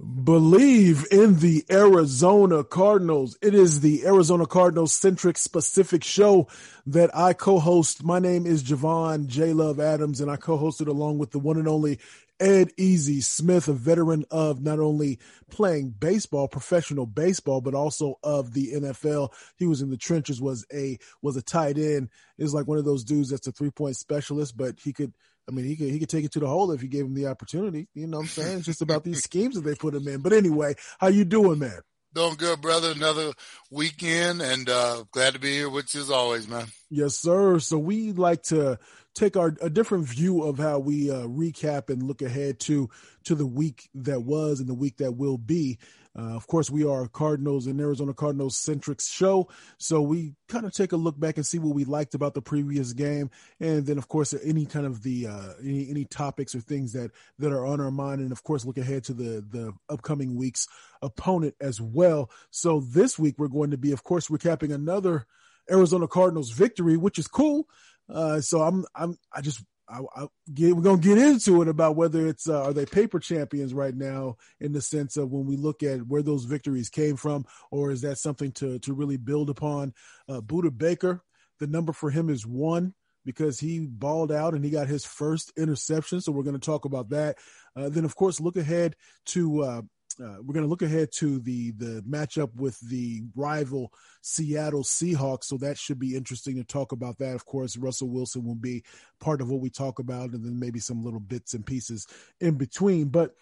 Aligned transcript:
Believe 0.00 1.06
in 1.10 1.40
the 1.40 1.62
Arizona 1.70 2.64
Cardinals. 2.64 3.36
It 3.42 3.54
is 3.54 3.80
the 3.80 4.06
Arizona 4.06 4.46
Cardinals 4.46 4.92
centric 4.92 5.36
specific 5.36 6.04
show 6.04 6.48
that 6.86 7.14
I 7.14 7.34
co-host. 7.34 8.02
My 8.02 8.18
name 8.18 8.46
is 8.46 8.62
Javon 8.62 9.26
J 9.26 9.52
Love 9.52 9.78
Adams 9.78 10.22
and 10.22 10.30
I 10.30 10.36
co-hosted 10.36 10.86
along 10.86 11.18
with 11.18 11.32
the 11.32 11.38
one 11.38 11.58
and 11.58 11.68
only 11.68 11.98
Ed 12.38 12.70
Easy 12.78 13.20
Smith, 13.20 13.68
a 13.68 13.74
veteran 13.74 14.24
of 14.30 14.62
not 14.62 14.78
only 14.78 15.18
playing 15.50 15.90
baseball, 15.90 16.48
professional 16.48 17.04
baseball, 17.04 17.60
but 17.60 17.74
also 17.74 18.18
of 18.22 18.54
the 18.54 18.72
NFL. 18.72 19.34
He 19.56 19.66
was 19.66 19.82
in 19.82 19.90
the 19.90 19.98
trenches, 19.98 20.40
was 20.40 20.64
a 20.72 20.98
was 21.20 21.36
a 21.36 21.42
tight 21.42 21.76
end. 21.76 22.08
Is 22.38 22.54
like 22.54 22.66
one 22.66 22.78
of 22.78 22.86
those 22.86 23.04
dudes 23.04 23.28
that's 23.28 23.46
a 23.46 23.52
three 23.52 23.70
point 23.70 23.96
specialist, 23.96 24.56
but 24.56 24.76
he 24.82 24.94
could 24.94 25.12
I 25.50 25.52
mean, 25.52 25.64
he 25.64 25.74
could 25.74 25.90
he 25.90 25.98
could 25.98 26.08
take 26.08 26.24
it 26.24 26.32
to 26.32 26.40
the 26.40 26.46
hole 26.46 26.70
if 26.70 26.82
you 26.82 26.88
gave 26.88 27.04
him 27.04 27.14
the 27.14 27.26
opportunity. 27.26 27.88
You 27.94 28.06
know 28.06 28.18
what 28.18 28.24
I'm 28.24 28.28
saying? 28.28 28.58
It's 28.58 28.66
just 28.66 28.82
about 28.82 29.02
these 29.02 29.22
schemes 29.24 29.56
that 29.56 29.62
they 29.62 29.74
put 29.74 29.94
him 29.94 30.06
in. 30.06 30.20
But 30.20 30.32
anyway, 30.32 30.74
how 31.00 31.08
you 31.08 31.24
doing, 31.24 31.58
man? 31.58 31.80
Doing 32.14 32.34
good, 32.36 32.60
brother. 32.60 32.92
Another 32.92 33.32
weekend, 33.70 34.42
and 34.42 34.68
uh, 34.68 35.04
glad 35.10 35.34
to 35.34 35.40
be 35.40 35.52
here 35.52 35.70
with 35.70 35.92
you 35.94 36.00
as 36.02 36.10
always, 36.10 36.46
man. 36.46 36.66
Yes, 36.88 37.16
sir. 37.16 37.58
So 37.58 37.78
we 37.78 38.12
like 38.12 38.42
to 38.44 38.78
take 39.14 39.36
our 39.36 39.54
a 39.60 39.70
different 39.70 40.06
view 40.06 40.42
of 40.42 40.58
how 40.58 40.78
we 40.78 41.10
uh, 41.10 41.26
recap 41.26 41.90
and 41.90 42.02
look 42.02 42.22
ahead 42.22 42.60
to 42.60 42.88
to 43.24 43.34
the 43.34 43.46
week 43.46 43.88
that 43.94 44.22
was 44.22 44.60
and 44.60 44.68
the 44.68 44.74
week 44.74 44.98
that 44.98 45.12
will 45.12 45.38
be. 45.38 45.78
Uh, 46.18 46.34
of 46.34 46.48
course, 46.48 46.68
we 46.68 46.84
are 46.84 47.06
Cardinals 47.06 47.68
and 47.68 47.80
Arizona 47.80 48.12
Cardinals 48.12 48.56
centric 48.56 49.00
show, 49.00 49.48
so 49.78 50.02
we 50.02 50.34
kind 50.48 50.66
of 50.66 50.72
take 50.72 50.90
a 50.90 50.96
look 50.96 51.18
back 51.18 51.36
and 51.36 51.46
see 51.46 51.60
what 51.60 51.74
we 51.74 51.84
liked 51.84 52.14
about 52.14 52.34
the 52.34 52.42
previous 52.42 52.92
game, 52.92 53.30
and 53.60 53.86
then 53.86 53.96
of 53.96 54.08
course 54.08 54.34
any 54.44 54.66
kind 54.66 54.86
of 54.86 55.02
the 55.04 55.28
uh, 55.28 55.52
any 55.62 55.88
any 55.88 56.04
topics 56.04 56.54
or 56.54 56.60
things 56.60 56.92
that 56.94 57.12
that 57.38 57.52
are 57.52 57.64
on 57.64 57.80
our 57.80 57.92
mind, 57.92 58.20
and 58.20 58.32
of 58.32 58.42
course 58.42 58.64
look 58.64 58.78
ahead 58.78 59.04
to 59.04 59.14
the 59.14 59.44
the 59.48 59.72
upcoming 59.88 60.34
week's 60.34 60.66
opponent 61.00 61.54
as 61.60 61.80
well. 61.80 62.28
So 62.50 62.80
this 62.80 63.18
week 63.18 63.36
we're 63.38 63.48
going 63.48 63.70
to 63.70 63.78
be, 63.78 63.92
of 63.92 64.02
course, 64.02 64.28
recapping 64.28 64.74
another 64.74 65.26
Arizona 65.70 66.08
Cardinals 66.08 66.50
victory, 66.50 66.96
which 66.96 67.18
is 67.18 67.28
cool. 67.28 67.68
Uh, 68.12 68.40
so 68.40 68.62
I'm 68.62 68.84
I'm 68.94 69.16
I 69.32 69.40
just 69.40 69.62
I, 69.88 70.00
I 70.16 70.26
get, 70.52 70.74
we're 70.74 70.82
gonna 70.82 70.98
get 70.98 71.18
into 71.18 71.62
it 71.62 71.68
about 71.68 71.96
whether 71.96 72.26
it's 72.26 72.48
uh, 72.48 72.62
are 72.64 72.72
they 72.72 72.86
paper 72.86 73.18
champions 73.18 73.74
right 73.74 73.94
now 73.94 74.36
in 74.60 74.72
the 74.72 74.80
sense 74.80 75.16
of 75.16 75.30
when 75.30 75.46
we 75.46 75.56
look 75.56 75.82
at 75.82 76.06
where 76.06 76.22
those 76.22 76.44
victories 76.44 76.88
came 76.88 77.16
from, 77.16 77.44
or 77.70 77.90
is 77.90 78.02
that 78.02 78.18
something 78.18 78.52
to 78.52 78.78
to 78.80 78.92
really 78.92 79.16
build 79.16 79.50
upon? 79.50 79.92
Uh, 80.28 80.40
Budda 80.40 80.76
Baker, 80.76 81.22
the 81.58 81.66
number 81.66 81.92
for 81.92 82.10
him 82.10 82.30
is 82.30 82.46
one 82.46 82.94
because 83.24 83.60
he 83.60 83.86
balled 83.86 84.32
out 84.32 84.54
and 84.54 84.64
he 84.64 84.70
got 84.70 84.88
his 84.88 85.04
first 85.04 85.52
interception. 85.56 86.20
So 86.20 86.32
we're 86.32 86.42
going 86.42 86.58
to 86.58 86.66
talk 86.66 86.84
about 86.84 87.10
that. 87.10 87.36
Uh, 87.76 87.88
then 87.88 88.04
of 88.04 88.16
course 88.16 88.40
look 88.40 88.56
ahead 88.56 88.96
to 89.26 89.62
uh, 89.62 89.82
uh, 90.22 90.36
we're 90.42 90.54
going 90.54 90.64
to 90.64 90.70
look 90.70 90.82
ahead 90.82 91.10
to 91.12 91.38
the 91.40 91.70
the 91.72 92.02
matchup 92.08 92.54
with 92.54 92.78
the 92.88 93.22
rival 93.34 93.92
Seattle 94.22 94.82
Seahawks, 94.82 95.44
so 95.44 95.56
that 95.58 95.78
should 95.78 95.98
be 95.98 96.16
interesting 96.16 96.56
to 96.56 96.64
talk 96.64 96.92
about. 96.92 97.18
That, 97.18 97.34
of 97.34 97.46
course, 97.46 97.76
Russell 97.76 98.10
Wilson 98.10 98.44
will 98.44 98.54
be 98.54 98.84
part 99.20 99.40
of 99.40 99.50
what 99.50 99.60
we 99.60 99.70
talk 99.70 99.98
about, 99.98 100.30
and 100.30 100.44
then 100.44 100.58
maybe 100.58 100.80
some 100.80 101.02
little 101.02 101.20
bits 101.20 101.54
and 101.54 101.64
pieces 101.64 102.06
in 102.40 102.56
between. 102.56 103.08
But 103.08 103.34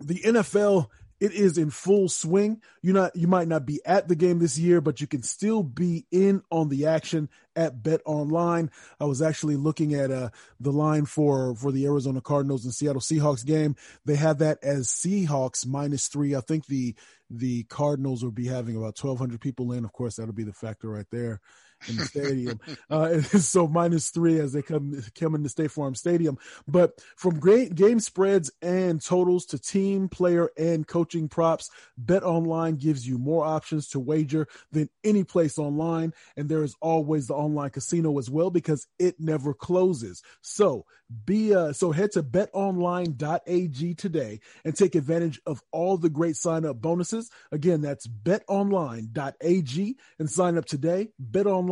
the 0.00 0.20
NFL 0.20 0.86
it 1.20 1.32
is 1.32 1.58
in 1.58 1.70
full 1.70 2.08
swing. 2.08 2.62
You 2.82 2.92
not 2.92 3.16
you 3.16 3.26
might 3.26 3.48
not 3.48 3.66
be 3.66 3.80
at 3.84 4.08
the 4.08 4.16
game 4.16 4.38
this 4.38 4.58
year, 4.58 4.80
but 4.80 5.00
you 5.00 5.06
can 5.06 5.22
still 5.22 5.62
be 5.62 6.06
in 6.10 6.42
on 6.50 6.68
the 6.68 6.86
action 6.86 7.28
at 7.56 7.82
Bet 7.82 8.00
Online. 8.04 8.70
I 9.00 9.04
was 9.04 9.20
actually 9.20 9.56
looking 9.56 9.94
at 9.94 10.10
uh, 10.10 10.30
the 10.60 10.72
line 10.72 11.06
for 11.06 11.54
for 11.56 11.72
the 11.72 11.86
Arizona 11.86 12.20
Cardinals 12.20 12.64
and 12.64 12.74
Seattle 12.74 13.00
Seahawks 13.00 13.44
game. 13.44 13.76
They 14.04 14.16
have 14.16 14.38
that 14.38 14.58
as 14.62 14.88
Seahawks 14.88 15.66
minus 15.66 16.08
three. 16.08 16.34
I 16.34 16.40
think 16.40 16.66
the 16.66 16.94
the 17.30 17.64
Cardinals 17.64 18.22
will 18.22 18.30
be 18.30 18.46
having 18.46 18.76
about 18.76 18.96
twelve 18.96 19.18
hundred 19.18 19.40
people 19.40 19.72
in. 19.72 19.84
Of 19.84 19.92
course, 19.92 20.16
that'll 20.16 20.34
be 20.34 20.44
the 20.44 20.52
factor 20.52 20.88
right 20.88 21.06
there 21.10 21.40
in 21.86 21.96
the 21.96 22.04
stadium. 22.04 22.60
uh, 22.90 23.20
so 23.22 23.68
minus 23.68 24.10
three 24.10 24.40
as 24.40 24.52
they 24.52 24.62
come 24.62 25.02
come 25.18 25.34
into 25.34 25.48
State 25.48 25.70
Farm 25.70 25.94
Stadium. 25.94 26.38
But 26.66 27.00
from 27.16 27.38
great 27.38 27.74
game 27.74 28.00
spreads 28.00 28.50
and 28.62 29.02
totals 29.02 29.46
to 29.46 29.58
team, 29.58 30.08
player, 30.08 30.50
and 30.56 30.86
coaching 30.86 31.28
props, 31.28 31.70
Bet 31.96 32.22
Online 32.22 32.76
gives 32.76 33.06
you 33.06 33.18
more 33.18 33.44
options 33.44 33.88
to 33.88 34.00
wager 34.00 34.48
than 34.72 34.88
any 35.04 35.24
place 35.24 35.58
online, 35.58 36.12
and 36.36 36.48
there 36.48 36.62
is 36.64 36.74
always 36.80 37.26
the 37.26 37.34
online 37.34 37.70
casino 37.70 38.18
as 38.18 38.30
well 38.30 38.50
because 38.50 38.86
it 38.98 39.16
never 39.20 39.54
closes. 39.54 40.22
So 40.40 40.84
be 41.24 41.54
uh, 41.54 41.72
so 41.72 41.90
head 41.90 42.12
to 42.12 42.22
betonline.ag 42.22 43.94
today 43.94 44.40
and 44.64 44.76
take 44.76 44.94
advantage 44.94 45.40
of 45.46 45.62
all 45.72 45.96
the 45.96 46.10
great 46.10 46.36
sign 46.36 46.64
up 46.64 46.80
bonuses. 46.80 47.30
Again, 47.50 47.80
that's 47.80 48.06
betonline.ag 48.06 49.96
and 50.18 50.30
sign 50.30 50.58
up 50.58 50.66
today. 50.66 51.08
Bet 51.18 51.46
online, 51.46 51.67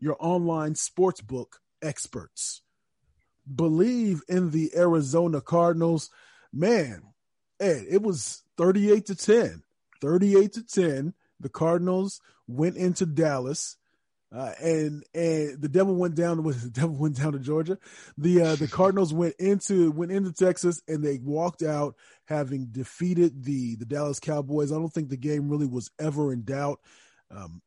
your 0.00 0.16
online 0.18 0.74
sportsbook 0.74 1.58
experts. 1.82 2.62
Believe 3.52 4.22
in 4.28 4.50
the 4.50 4.72
Arizona 4.76 5.40
Cardinals. 5.40 6.10
Man, 6.52 7.02
Ed, 7.60 7.84
it 7.90 8.02
was 8.02 8.42
38 8.56 9.06
to 9.06 9.14
10. 9.14 9.62
38 10.00 10.52
to 10.54 10.62
10. 10.64 11.14
The 11.40 11.48
Cardinals 11.48 12.20
went 12.46 12.76
into 12.76 13.06
Dallas 13.06 13.76
uh, 14.34 14.52
and 14.60 15.04
and 15.14 15.62
the 15.62 15.68
devil 15.68 15.94
went 15.94 16.16
down. 16.16 16.42
Was 16.42 16.62
the 16.64 16.70
devil 16.70 16.96
went 16.96 17.16
down 17.16 17.32
to 17.32 17.38
Georgia? 17.38 17.78
The 18.18 18.42
uh, 18.42 18.54
the 18.56 18.68
Cardinals 18.68 19.14
went 19.14 19.36
into 19.38 19.92
went 19.92 20.10
into 20.10 20.32
Texas 20.32 20.82
and 20.88 21.04
they 21.04 21.18
walked 21.18 21.62
out 21.62 21.94
having 22.24 22.66
defeated 22.66 23.44
the 23.44 23.76
the 23.76 23.84
Dallas 23.84 24.18
Cowboys. 24.18 24.72
I 24.72 24.76
don't 24.76 24.92
think 24.92 25.08
the 25.08 25.16
game 25.16 25.48
really 25.48 25.66
was 25.66 25.90
ever 26.00 26.32
in 26.32 26.42
doubt. 26.42 26.80
Um, 27.30 27.62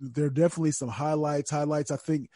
there 0.00 0.26
are 0.26 0.30
definitely 0.30 0.72
some 0.72 0.88
highlights. 0.88 1.50
Highlights. 1.50 1.90
I 1.90 1.96
think. 1.96 2.28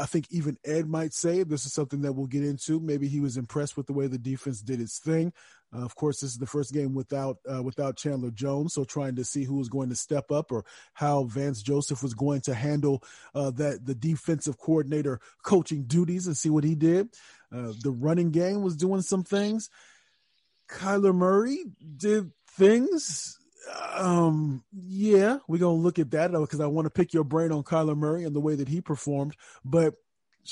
I 0.00 0.06
think 0.06 0.24
even 0.30 0.56
Ed 0.64 0.88
might 0.88 1.12
say 1.12 1.42
this 1.42 1.66
is 1.66 1.74
something 1.74 2.00
that 2.00 2.14
we'll 2.14 2.26
get 2.26 2.42
into. 2.42 2.80
Maybe 2.80 3.08
he 3.08 3.20
was 3.20 3.36
impressed 3.36 3.76
with 3.76 3.86
the 3.86 3.92
way 3.92 4.06
the 4.06 4.16
defense 4.16 4.62
did 4.62 4.80
its 4.80 4.98
thing. 4.98 5.34
Uh, 5.74 5.84
of 5.84 5.94
course, 5.94 6.20
this 6.20 6.30
is 6.30 6.38
the 6.38 6.46
first 6.46 6.72
game 6.72 6.94
without 6.94 7.38
uh, 7.46 7.62
without 7.62 7.96
Chandler 7.96 8.30
Jones, 8.30 8.72
so 8.74 8.84
trying 8.84 9.16
to 9.16 9.24
see 9.24 9.44
who 9.44 9.56
was 9.56 9.68
going 9.68 9.90
to 9.90 9.96
step 9.96 10.30
up 10.30 10.50
or 10.50 10.64
how 10.94 11.24
Vance 11.24 11.60
Joseph 11.60 12.02
was 12.02 12.14
going 12.14 12.40
to 12.42 12.54
handle 12.54 13.02
uh, 13.34 13.50
that 13.50 13.84
the 13.84 13.94
defensive 13.94 14.58
coordinator 14.58 15.20
coaching 15.42 15.84
duties 15.84 16.26
and 16.26 16.36
see 16.36 16.50
what 16.50 16.64
he 16.64 16.74
did. 16.74 17.08
Uh, 17.52 17.72
the 17.82 17.90
running 17.90 18.30
game 18.30 18.62
was 18.62 18.76
doing 18.76 19.02
some 19.02 19.24
things. 19.24 19.68
Kyler 20.68 21.14
Murray 21.14 21.64
did 21.96 22.30
things. 22.48 23.38
Um, 23.94 24.64
yeah, 24.72 25.38
we're 25.48 25.58
gonna 25.58 25.74
look 25.74 25.98
at 25.98 26.10
that 26.12 26.32
because 26.32 26.60
I 26.60 26.66
want 26.66 26.86
to 26.86 26.90
pick 26.90 27.12
your 27.12 27.24
brain 27.24 27.52
on 27.52 27.62
Kyler 27.62 27.96
Murray 27.96 28.24
and 28.24 28.34
the 28.34 28.40
way 28.40 28.54
that 28.54 28.68
he 28.68 28.80
performed. 28.80 29.36
But 29.64 29.94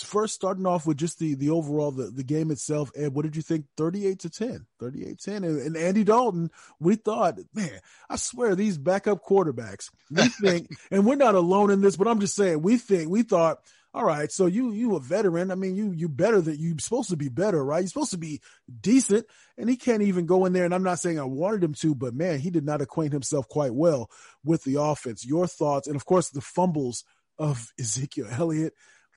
first 0.03 0.35
starting 0.35 0.67
off 0.67 0.87
with 0.87 0.97
just 0.97 1.19
the 1.19 1.35
the 1.35 1.51
overall 1.51 1.91
the, 1.91 2.11
the 2.11 2.25
game 2.25 2.51
itself 2.51 2.91
and 2.97 3.15
what 3.15 3.23
did 3.23 3.37
you 3.37 3.43
think? 3.43 3.67
38 3.77 4.19
to 4.21 4.31
10 4.31 4.67
38 4.81 5.19
10 5.19 5.45
and, 5.45 5.59
and, 5.61 5.77
andy 5.77 6.05
dalton 6.05 6.51
we 6.81 6.97
thought 6.97 7.39
man 7.55 7.79
i 8.11 8.17
swear 8.17 8.55
these 8.55 8.79
backup 8.79 9.25
quarterbacks 9.25 9.91
we 10.11 10.23
think 10.29 10.69
and 10.91 11.07
we're 11.07 11.15
not 11.15 11.35
alone 11.35 11.71
in 11.71 11.81
this 11.81 11.97
but 11.97 12.09
i'm 12.09 12.21
just 12.21 12.35
saying 12.35 12.61
we 12.61 12.77
think 12.77 13.09
we 13.09 13.23
thought 13.23 13.61
all 13.95 14.05
right 14.05 14.33
so 14.33 14.47
you 14.47 14.73
you 14.73 14.97
a 14.97 15.01
veteran 15.01 15.51
i 15.51 15.55
mean 15.55 15.77
you 15.77 15.93
you 15.93 16.09
better 16.09 16.41
that 16.41 16.59
you 16.59 16.75
supposed 16.79 17.11
to 17.11 17.17
be 17.17 17.29
better 17.29 17.65
right 17.65 17.81
you're 17.81 17.89
supposed 17.89 18.11
to 18.11 18.19
be 18.19 18.41
decent 18.81 19.25
and 19.57 19.71
he 19.71 19.77
can't 19.77 20.03
even 20.03 20.27
go 20.27 20.45
in 20.45 20.53
there 20.53 20.65
and 20.65 20.75
i'm 20.75 20.83
not 20.83 20.99
saying 20.99 21.19
i 21.19 21.25
wanted 21.25 21.63
him 21.63 21.75
to 21.75 21.95
but 21.95 22.15
man 22.15 22.41
he 22.41 22.51
did 22.51 22.65
not 22.65 22.83
acquaint 22.83 23.13
himself 23.13 23.49
quite 23.49 23.75
well 23.75 24.11
with 24.45 24.63
the 24.65 24.81
offense 24.81 25.25
your 25.25 25.47
thoughts 25.47 25.87
and 25.87 25.97
of 25.97 26.05
course 26.05 26.31
the 26.31 26.41
fumbles 26.41 27.05
of 27.39 27.73
ezekiel 27.79 28.27
elliott 28.31 28.75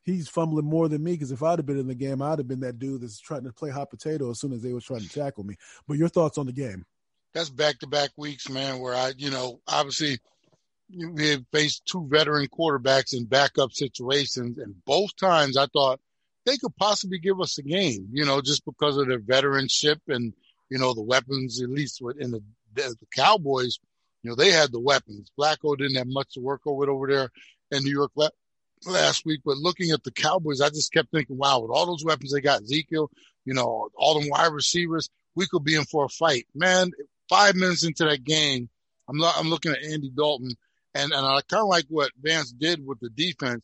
he's 0.07 0.29
fumbling 0.29 0.65
more 0.65 0.87
than 0.87 1.03
me 1.03 1.11
because 1.11 1.31
if 1.31 1.43
I'd 1.43 1.59
have 1.59 1.65
been 1.65 1.77
in 1.77 1.87
the 1.87 1.93
game, 1.93 2.21
I'd 2.21 2.39
have 2.39 2.47
been 2.47 2.61
that 2.61 2.79
dude 2.79 3.01
that's 3.01 3.19
trying 3.19 3.43
to 3.43 3.51
play 3.51 3.69
hot 3.69 3.89
potato 3.89 4.31
as 4.31 4.39
soon 4.39 4.53
as 4.53 4.61
they 4.61 4.71
were 4.71 4.79
trying 4.79 5.01
to 5.01 5.09
tackle 5.09 5.43
me. 5.43 5.57
But 5.85 5.97
your 5.97 6.07
thoughts 6.07 6.37
on 6.37 6.45
the 6.45 6.53
game? 6.53 6.85
That's 7.33 7.49
back 7.49 7.79
to 7.79 7.87
back 7.87 8.11
weeks, 8.15 8.49
man. 8.49 8.79
Where 8.79 8.95
I, 8.95 9.11
you 9.17 9.29
know, 9.29 9.59
obviously 9.67 10.19
we 10.89 11.45
faced 11.51 11.85
two 11.85 12.07
veteran 12.09 12.47
quarterbacks 12.47 13.13
in 13.13 13.25
backup 13.25 13.71
situations, 13.71 14.57
and 14.57 14.75
both 14.85 15.15
times 15.15 15.57
I 15.57 15.67
thought 15.67 15.99
they 16.45 16.57
could 16.57 16.75
possibly 16.77 17.19
give 17.19 17.41
us 17.41 17.57
a 17.57 17.63
game. 17.63 18.07
You 18.11 18.25
know, 18.25 18.41
just 18.41 18.65
because 18.65 18.97
of 18.97 19.07
their 19.07 19.19
veteranship 19.19 19.99
and 20.07 20.33
you 20.69 20.77
know 20.77 20.93
the 20.93 21.01
weapons. 21.01 21.61
At 21.61 21.69
least 21.69 22.01
in 22.19 22.31
the 22.31 22.41
the 22.75 22.95
Cowboys, 23.15 23.79
you 24.23 24.29
know, 24.29 24.35
they 24.35 24.51
had 24.51 24.71
the 24.71 24.79
weapons. 24.79 25.31
Flacco 25.37 25.77
didn't 25.77 25.95
have 25.95 26.07
much 26.07 26.33
to 26.33 26.41
work 26.41 26.61
with 26.65 26.89
over 26.89 27.07
there 27.07 27.29
in 27.71 27.83
New 27.83 27.91
York 27.91 28.11
last 28.85 29.25
week, 29.25 29.41
but 29.43 29.57
looking 29.57 29.91
at 29.91 30.03
the 30.03 30.11
Cowboys, 30.11 30.61
I 30.61 30.69
just 30.69 30.93
kept 30.93 31.11
thinking, 31.11 31.37
wow, 31.37 31.59
with 31.59 31.71
all 31.71 31.85
those 31.85 32.05
weapons 32.05 32.33
they 32.33 32.41
got, 32.41 32.61
Ezekiel, 32.61 33.09
you 33.45 33.53
know, 33.53 33.89
all 33.95 34.19
them 34.19 34.29
wide 34.29 34.51
receivers, 34.53 35.09
we 35.35 35.47
could 35.47 35.63
be 35.63 35.75
in 35.75 35.85
for 35.85 36.05
a 36.05 36.09
fight. 36.09 36.45
Man, 36.53 36.91
five 37.29 37.55
minutes 37.55 37.83
into 37.83 38.05
that 38.05 38.23
game, 38.23 38.69
I'm, 39.09 39.17
lo- 39.17 39.31
I'm 39.35 39.49
looking 39.49 39.71
at 39.71 39.83
Andy 39.83 40.11
Dalton, 40.15 40.51
and, 40.97 41.13
and 41.13 41.25
I 41.25 41.41
kind 41.47 41.61
of 41.61 41.67
like 41.67 41.85
what 41.89 42.11
Vance 42.21 42.51
did 42.51 42.85
with 42.85 42.99
the 42.99 43.09
defense. 43.09 43.61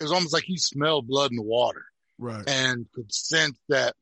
It 0.00 0.04
was 0.04 0.12
almost 0.12 0.32
like 0.32 0.44
he 0.44 0.58
smelled 0.58 1.06
blood 1.06 1.30
in 1.30 1.36
the 1.36 1.42
water. 1.42 1.84
Right. 2.18 2.48
And 2.48 2.86
could 2.94 3.12
sense 3.14 3.58
that 3.68 3.94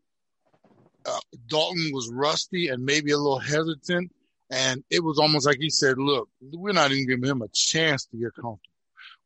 uh, 1.04 1.20
Dalton 1.48 1.90
was 1.92 2.10
rusty 2.12 2.68
and 2.68 2.84
maybe 2.84 3.12
a 3.12 3.18
little 3.18 3.38
hesitant. 3.38 4.12
And 4.50 4.84
it 4.90 5.02
was 5.02 5.18
almost 5.18 5.46
like 5.46 5.58
he 5.58 5.70
said, 5.70 5.98
look, 5.98 6.28
we're 6.40 6.72
not 6.72 6.90
even 6.90 7.06
giving 7.06 7.28
him 7.28 7.42
a 7.42 7.48
chance 7.48 8.06
to 8.06 8.16
get 8.16 8.34
comfortable. 8.34 8.60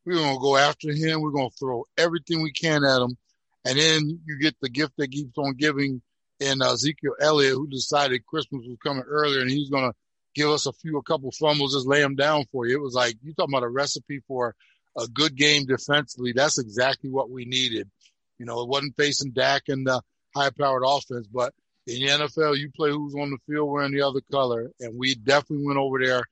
We're 0.04 0.14
going 0.14 0.36
to 0.36 0.40
go 0.40 0.56
after 0.56 0.92
him. 0.92 1.20
We're 1.20 1.32
going 1.32 1.50
to 1.50 1.56
throw 1.56 1.86
everything 1.98 2.42
we 2.42 2.52
can 2.52 2.84
at 2.84 3.02
him. 3.02 3.16
And 3.64 3.78
then 3.78 4.20
you 4.24 4.38
get 4.40 4.54
the 4.60 4.68
gift 4.68 4.92
that 4.98 5.10
keeps 5.10 5.36
on 5.36 5.54
giving 5.56 6.00
in 6.38 6.62
uh, 6.62 6.72
Ezekiel 6.72 7.14
Elliott, 7.20 7.54
who 7.54 7.66
decided 7.66 8.26
Christmas 8.26 8.64
was 8.66 8.78
coming 8.84 9.02
earlier 9.02 9.40
and 9.40 9.50
he's 9.50 9.70
going 9.70 9.90
to 9.90 9.96
give 10.36 10.50
us 10.50 10.66
a 10.66 10.72
few, 10.72 10.98
a 10.98 11.02
couple 11.02 11.32
fumbles, 11.32 11.74
just 11.74 11.88
lay 11.88 12.00
them 12.00 12.14
down 12.14 12.44
for 12.52 12.66
you. 12.66 12.76
It 12.76 12.82
was 12.82 12.94
like, 12.94 13.16
you 13.22 13.34
talking 13.34 13.52
about 13.52 13.66
a 13.66 13.68
recipe 13.68 14.20
for 14.28 14.54
a 14.96 15.08
good 15.08 15.34
game 15.34 15.66
defensively. 15.66 16.32
That's 16.32 16.58
exactly 16.58 17.10
what 17.10 17.30
we 17.30 17.44
needed. 17.44 17.90
You 18.38 18.46
know, 18.46 18.60
it 18.60 18.68
wasn't 18.68 18.96
facing 18.96 19.32
Dak 19.32 19.64
and 19.68 19.86
the 19.86 20.00
high 20.34 20.50
powered 20.50 20.84
offense, 20.86 21.26
but 21.26 21.52
in 21.86 22.00
the 22.00 22.08
NFL, 22.08 22.56
you 22.58 22.70
play 22.70 22.90
who's 22.90 23.14
on 23.14 23.30
the 23.30 23.38
field 23.48 23.70
wearing 23.70 23.92
the 23.92 24.02
other 24.02 24.20
color. 24.30 24.70
And 24.78 24.96
we 24.96 25.14
definitely 25.14 25.66
went 25.66 25.78
over 25.78 25.98
there 25.98 26.22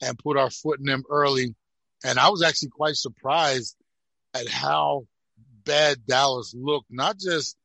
and 0.00 0.18
put 0.18 0.36
our 0.36 0.50
foot 0.50 0.78
in 0.78 0.86
them 0.86 1.02
early 1.10 1.54
and 2.04 2.18
I 2.18 2.28
was 2.28 2.42
actually 2.42 2.68
quite 2.68 2.96
surprised 2.96 3.76
at 4.34 4.46
how 4.46 5.06
bad 5.64 6.04
Dallas 6.06 6.54
looked, 6.54 6.90
not 6.90 7.18
just 7.18 7.56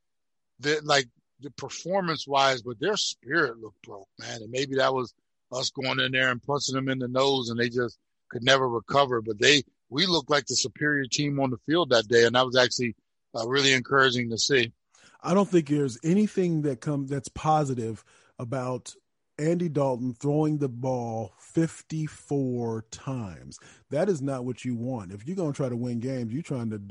the, 0.62 0.80
like 0.84 1.08
the 1.42 1.52
performance 1.52 2.26
wise, 2.26 2.62
but 2.62 2.80
their 2.80 2.96
spirit 2.96 3.60
looked 3.60 3.82
broke, 3.84 4.08
man. 4.18 4.42
And 4.42 4.50
maybe 4.50 4.78
that 4.78 4.94
was 4.94 5.14
us 5.52 5.72
going 5.72 6.00
in 6.00 6.12
there 6.12 6.30
and 6.30 6.42
punching 6.42 6.76
them 6.76 6.90
in 6.90 7.00
the 7.00 7.08
nose 7.08 7.50
and 7.50 7.60
they 7.60 7.70
just 7.70 7.98
could 8.30 8.44
never 8.44 8.68
recover. 8.68 9.22
But 9.22 9.40
they, 9.40 9.64
we 9.90 10.06
looked 10.06 10.30
like 10.30 10.46
the 10.46 10.56
superior 10.56 11.06
team 11.06 11.40
on 11.40 11.50
the 11.50 11.58
field 11.66 11.90
that 11.90 12.08
day. 12.08 12.26
And 12.26 12.36
that 12.36 12.46
was 12.46 12.58
actually 12.58 12.96
uh, 13.36 13.48
really 13.48 13.74
encouraging 13.74 14.30
to 14.30 14.38
see. 14.38 14.72
I 15.22 15.34
don't 15.34 15.50
think 15.50 15.68
there's 15.68 16.00
anything 16.04 16.62
that 16.62 16.82
come 16.82 17.08
that's 17.08 17.30
positive 17.30 18.04
about 18.38 18.94
Andy 19.38 19.70
Dalton 19.70 20.14
throwing 20.14 20.58
the 20.58 20.70
ball 20.70 21.34
54 21.40 22.86
times. 22.92 23.58
That 23.90 24.10
is 24.10 24.22
not 24.22 24.46
what 24.46 24.64
you 24.64 24.76
want. 24.76 25.12
If 25.12 25.26
you're 25.26 25.36
going 25.36 25.54
to 25.54 25.58
try 25.58 25.70
to 25.70 25.76
win 25.76 26.00
games, 26.00 26.34
you're 26.34 26.42
trying 26.42 26.70
to 26.72 26.82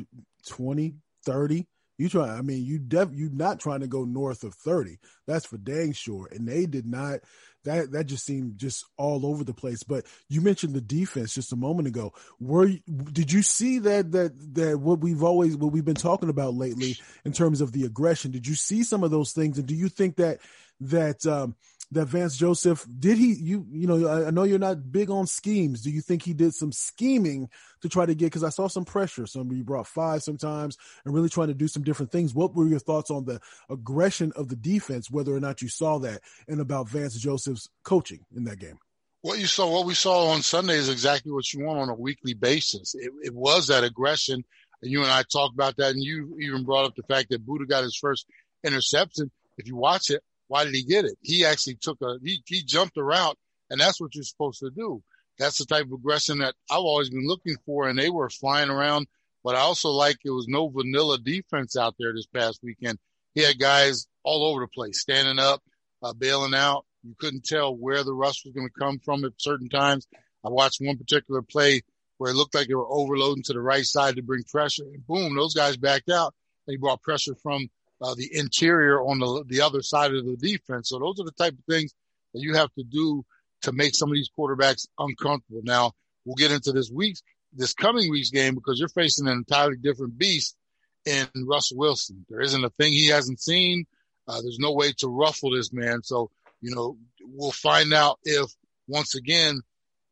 20, 0.46 0.94
30. 1.24 1.66
You 1.98 2.08
try. 2.08 2.28
I 2.28 2.42
mean, 2.42 2.64
you 2.64 2.78
def, 2.78 3.10
you're 3.12 3.30
not 3.30 3.58
trying 3.58 3.80
to 3.80 3.88
go 3.88 4.04
north 4.04 4.44
of 4.44 4.54
30. 4.54 4.98
That's 5.26 5.46
for 5.46 5.58
dang 5.58 5.92
sure. 5.92 6.28
And 6.30 6.48
they 6.48 6.66
did 6.66 6.86
not. 6.86 7.20
That 7.68 7.92
that 7.92 8.04
just 8.04 8.24
seemed 8.24 8.58
just 8.58 8.86
all 8.96 9.26
over 9.26 9.44
the 9.44 9.52
place. 9.52 9.82
But 9.82 10.06
you 10.28 10.40
mentioned 10.40 10.74
the 10.74 10.80
defense 10.80 11.34
just 11.34 11.52
a 11.52 11.56
moment 11.56 11.86
ago. 11.86 12.14
Were 12.40 12.70
did 13.12 13.30
you 13.30 13.42
see 13.42 13.78
that 13.80 14.12
that 14.12 14.54
that 14.54 14.80
what 14.80 15.00
we've 15.00 15.22
always 15.22 15.54
what 15.54 15.72
we've 15.72 15.84
been 15.84 15.94
talking 15.94 16.30
about 16.30 16.54
lately 16.54 16.96
in 17.26 17.32
terms 17.32 17.60
of 17.60 17.72
the 17.72 17.84
aggression? 17.84 18.30
Did 18.30 18.46
you 18.46 18.54
see 18.54 18.82
some 18.82 19.04
of 19.04 19.10
those 19.10 19.32
things? 19.32 19.58
And 19.58 19.66
do 19.66 19.74
you 19.74 19.90
think 19.90 20.16
that 20.16 20.38
that 20.80 21.26
um, 21.26 21.56
that 21.92 22.06
Vance 22.06 22.36
Joseph 22.36 22.86
did 22.98 23.16
he 23.16 23.32
you 23.34 23.66
you 23.70 23.86
know 23.86 24.06
I, 24.06 24.26
I, 24.26 24.30
know 24.30 24.42
you're 24.42 24.58
not 24.58 24.92
big 24.92 25.10
on 25.10 25.26
schemes. 25.26 25.82
Do 25.82 25.90
you 25.90 26.00
think 26.00 26.22
he 26.22 26.34
did 26.34 26.54
some 26.54 26.72
scheming 26.72 27.48
to 27.82 27.88
try 27.88 28.06
to 28.06 28.14
get? 28.14 28.26
Because 28.26 28.44
I 28.44 28.50
saw 28.50 28.68
some 28.68 28.84
pressure. 28.84 29.26
Somebody 29.26 29.62
brought 29.62 29.86
five 29.86 30.22
sometimes 30.22 30.76
and 31.04 31.14
really 31.14 31.28
trying 31.28 31.48
to 31.48 31.54
do 31.54 31.68
some 31.68 31.82
different 31.82 32.12
things. 32.12 32.34
What 32.34 32.54
were 32.54 32.66
your 32.66 32.78
thoughts 32.78 33.10
on 33.10 33.24
the 33.24 33.40
aggression 33.70 34.32
of 34.36 34.48
the 34.48 34.56
defense? 34.56 35.10
Whether 35.10 35.34
or 35.34 35.40
not 35.40 35.62
you 35.62 35.68
saw 35.68 35.98
that, 36.00 36.20
and 36.46 36.60
about 36.60 36.88
Vance 36.88 37.18
Joseph's 37.18 37.68
coaching 37.84 38.20
in 38.36 38.44
that 38.44 38.58
game. 38.58 38.78
What 39.22 39.38
you 39.38 39.46
saw, 39.46 39.70
what 39.70 39.86
we 39.86 39.94
saw 39.94 40.28
on 40.28 40.42
Sunday, 40.42 40.74
is 40.74 40.88
exactly 40.88 41.32
what 41.32 41.52
you 41.52 41.64
want 41.64 41.80
on 41.80 41.88
a 41.88 41.94
weekly 41.94 42.34
basis. 42.34 42.94
It, 42.94 43.10
it 43.22 43.34
was 43.34 43.66
that 43.66 43.82
aggression. 43.82 44.44
And 44.80 44.92
you 44.92 45.02
and 45.02 45.10
I 45.10 45.22
talked 45.22 45.54
about 45.54 45.76
that, 45.78 45.90
and 45.90 46.02
you 46.02 46.36
even 46.40 46.64
brought 46.64 46.84
up 46.84 46.94
the 46.94 47.02
fact 47.02 47.30
that 47.30 47.44
Budda 47.44 47.68
got 47.68 47.82
his 47.82 47.96
first 47.96 48.26
interception. 48.62 49.30
If 49.56 49.66
you 49.66 49.74
watch 49.74 50.10
it, 50.10 50.22
why 50.48 50.64
did 50.64 50.74
he 50.74 50.82
get 50.82 51.04
it? 51.04 51.16
He 51.22 51.44
actually 51.44 51.76
took 51.76 51.98
a, 52.02 52.16
he, 52.22 52.42
he 52.46 52.62
jumped 52.62 52.96
a 52.96 53.02
route 53.02 53.38
and 53.70 53.80
that's 53.80 54.00
what 54.00 54.14
you're 54.14 54.24
supposed 54.24 54.60
to 54.60 54.70
do. 54.70 55.02
That's 55.38 55.58
the 55.58 55.66
type 55.66 55.86
of 55.86 55.92
aggression 55.92 56.38
that 56.38 56.54
I've 56.70 56.78
always 56.78 57.10
been 57.10 57.26
looking 57.26 57.56
for. 57.64 57.88
And 57.88 57.98
they 57.98 58.10
were 58.10 58.28
flying 58.28 58.70
around, 58.70 59.06
but 59.44 59.54
I 59.54 59.60
also 59.60 59.90
like 59.90 60.16
it 60.24 60.30
was 60.30 60.48
no 60.48 60.68
vanilla 60.68 61.18
defense 61.18 61.76
out 61.76 61.94
there 61.98 62.12
this 62.12 62.26
past 62.26 62.60
weekend. 62.62 62.98
He 63.34 63.42
had 63.42 63.58
guys 63.58 64.06
all 64.24 64.44
over 64.44 64.62
the 64.62 64.68
place, 64.68 65.00
standing 65.00 65.38
up, 65.38 65.62
uh, 66.02 66.12
bailing 66.12 66.54
out. 66.54 66.84
You 67.04 67.14
couldn't 67.18 67.44
tell 67.44 67.76
where 67.76 68.02
the 68.02 68.12
rush 68.12 68.44
was 68.44 68.54
going 68.54 68.68
to 68.68 68.80
come 68.80 68.98
from 68.98 69.24
at 69.24 69.32
certain 69.38 69.68
times. 69.68 70.08
I 70.44 70.48
watched 70.48 70.80
one 70.80 70.96
particular 70.96 71.42
play 71.42 71.82
where 72.16 72.32
it 72.32 72.34
looked 72.34 72.54
like 72.54 72.66
they 72.66 72.74
were 72.74 72.92
overloading 72.92 73.44
to 73.44 73.52
the 73.52 73.60
right 73.60 73.84
side 73.84 74.16
to 74.16 74.22
bring 74.22 74.42
pressure. 74.42 74.84
And 74.92 75.06
boom, 75.06 75.36
those 75.36 75.54
guys 75.54 75.76
backed 75.76 76.10
out. 76.10 76.34
They 76.66 76.76
brought 76.76 77.02
pressure 77.02 77.36
from 77.36 77.68
uh, 78.00 78.14
the 78.14 78.28
interior 78.32 79.00
on 79.00 79.18
the, 79.18 79.44
the 79.46 79.60
other 79.60 79.82
side 79.82 80.14
of 80.14 80.24
the 80.24 80.36
defense. 80.36 80.88
So 80.88 80.98
those 80.98 81.20
are 81.20 81.24
the 81.24 81.32
type 81.32 81.54
of 81.54 81.64
things 81.68 81.94
that 82.34 82.40
you 82.40 82.54
have 82.54 82.72
to 82.74 82.84
do 82.84 83.24
to 83.62 83.72
make 83.72 83.94
some 83.94 84.08
of 84.08 84.14
these 84.14 84.30
quarterbacks 84.36 84.86
uncomfortable. 84.98 85.62
Now 85.64 85.92
we'll 86.24 86.36
get 86.36 86.52
into 86.52 86.72
this 86.72 86.90
week's, 86.90 87.22
this 87.52 87.74
coming 87.74 88.10
week's 88.10 88.30
game 88.30 88.54
because 88.54 88.78
you're 88.78 88.88
facing 88.88 89.26
an 89.26 89.32
entirely 89.32 89.76
different 89.76 90.16
beast 90.18 90.56
in 91.04 91.28
Russell 91.46 91.78
Wilson. 91.78 92.24
There 92.28 92.40
isn't 92.40 92.64
a 92.64 92.70
thing 92.70 92.92
he 92.92 93.08
hasn't 93.08 93.40
seen. 93.40 93.86
Uh, 94.26 94.40
there's 94.42 94.58
no 94.58 94.72
way 94.72 94.92
to 94.98 95.08
ruffle 95.08 95.50
this 95.50 95.72
man. 95.72 96.02
So, 96.02 96.30
you 96.60 96.74
know, 96.74 96.98
we'll 97.22 97.50
find 97.50 97.92
out 97.92 98.18
if 98.24 98.50
once 98.86 99.14
again, 99.14 99.62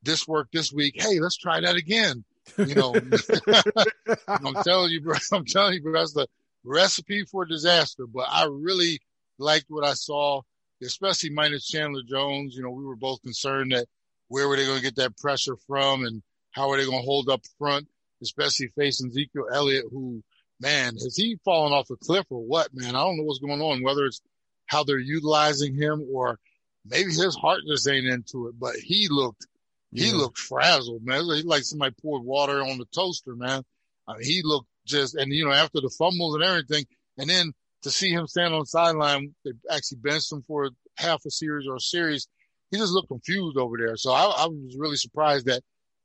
this 0.02 0.26
worked 0.26 0.52
this 0.52 0.72
week. 0.72 0.94
Hey, 0.96 1.18
let's 1.18 1.36
try 1.36 1.60
that 1.60 1.76
again. 1.76 2.24
You 2.56 2.74
know, 2.74 2.94
I'm 4.28 4.54
telling 4.62 4.90
you, 4.92 5.00
bro, 5.00 5.16
I'm 5.32 5.44
telling 5.44 5.74
you, 5.74 5.82
bro, 5.82 5.92
that's 5.92 6.12
the, 6.12 6.26
recipe 6.66 7.24
for 7.24 7.44
disaster. 7.44 8.06
But 8.06 8.26
I 8.30 8.46
really 8.50 9.00
liked 9.38 9.66
what 9.68 9.84
I 9.84 9.94
saw, 9.94 10.42
especially 10.82 11.30
minus 11.30 11.66
Chandler 11.66 12.02
Jones. 12.06 12.54
You 12.56 12.62
know, 12.62 12.70
we 12.70 12.84
were 12.84 12.96
both 12.96 13.22
concerned 13.22 13.72
that 13.72 13.86
where 14.28 14.48
were 14.48 14.56
they 14.56 14.66
going 14.66 14.78
to 14.78 14.84
get 14.84 14.96
that 14.96 15.16
pressure 15.16 15.56
from 15.66 16.04
and 16.04 16.22
how 16.50 16.70
are 16.70 16.78
they 16.78 16.84
going 16.84 17.00
to 17.00 17.06
hold 17.06 17.28
up 17.28 17.42
front, 17.58 17.86
especially 18.22 18.68
facing 18.76 19.10
Ezekiel 19.10 19.46
Elliott, 19.52 19.84
who, 19.90 20.22
man, 20.60 20.94
has 20.94 21.16
he 21.16 21.38
fallen 21.44 21.72
off 21.72 21.90
a 21.90 21.96
cliff 21.96 22.26
or 22.30 22.42
what, 22.42 22.68
man? 22.74 22.96
I 22.96 23.04
don't 23.04 23.18
know 23.18 23.24
what's 23.24 23.38
going 23.38 23.60
on, 23.60 23.82
whether 23.82 24.04
it's 24.06 24.20
how 24.66 24.82
they're 24.82 24.98
utilizing 24.98 25.74
him 25.74 26.04
or 26.12 26.38
maybe 26.84 27.10
his 27.10 27.36
heart 27.36 27.60
just 27.68 27.88
ain't 27.88 28.06
into 28.06 28.48
it, 28.48 28.58
but 28.58 28.74
he 28.76 29.08
looked, 29.10 29.46
yeah. 29.92 30.06
he 30.06 30.12
looked 30.12 30.38
frazzled, 30.38 31.04
man. 31.04 31.24
He 31.24 31.42
like 31.42 31.62
somebody 31.62 31.94
poured 32.02 32.24
water 32.24 32.62
on 32.62 32.78
the 32.78 32.86
toaster, 32.86 33.36
man. 33.36 33.62
I 34.08 34.14
mean, 34.14 34.24
he 34.24 34.42
looked 34.42 34.68
just, 34.86 35.14
and 35.14 35.32
you 35.32 35.44
know, 35.44 35.52
after 35.52 35.80
the 35.80 35.90
fumbles 35.98 36.34
and 36.34 36.44
everything, 36.44 36.86
and 37.18 37.28
then 37.28 37.52
to 37.82 37.90
see 37.90 38.10
him 38.10 38.26
stand 38.26 38.54
on 38.54 38.60
the 38.60 38.66
sideline, 38.66 39.34
they 39.44 39.52
actually 39.70 39.98
benched 39.98 40.32
him 40.32 40.42
for 40.46 40.70
half 40.96 41.24
a 41.26 41.30
series 41.30 41.66
or 41.68 41.76
a 41.76 41.80
series. 41.80 42.26
He 42.70 42.78
just 42.78 42.92
looked 42.92 43.08
confused 43.08 43.58
over 43.58 43.76
there. 43.76 43.96
So 43.96 44.12
I, 44.12 44.24
I 44.24 44.46
was 44.46 44.76
really 44.76 44.96
surprised 44.96 45.46
that 45.46 45.62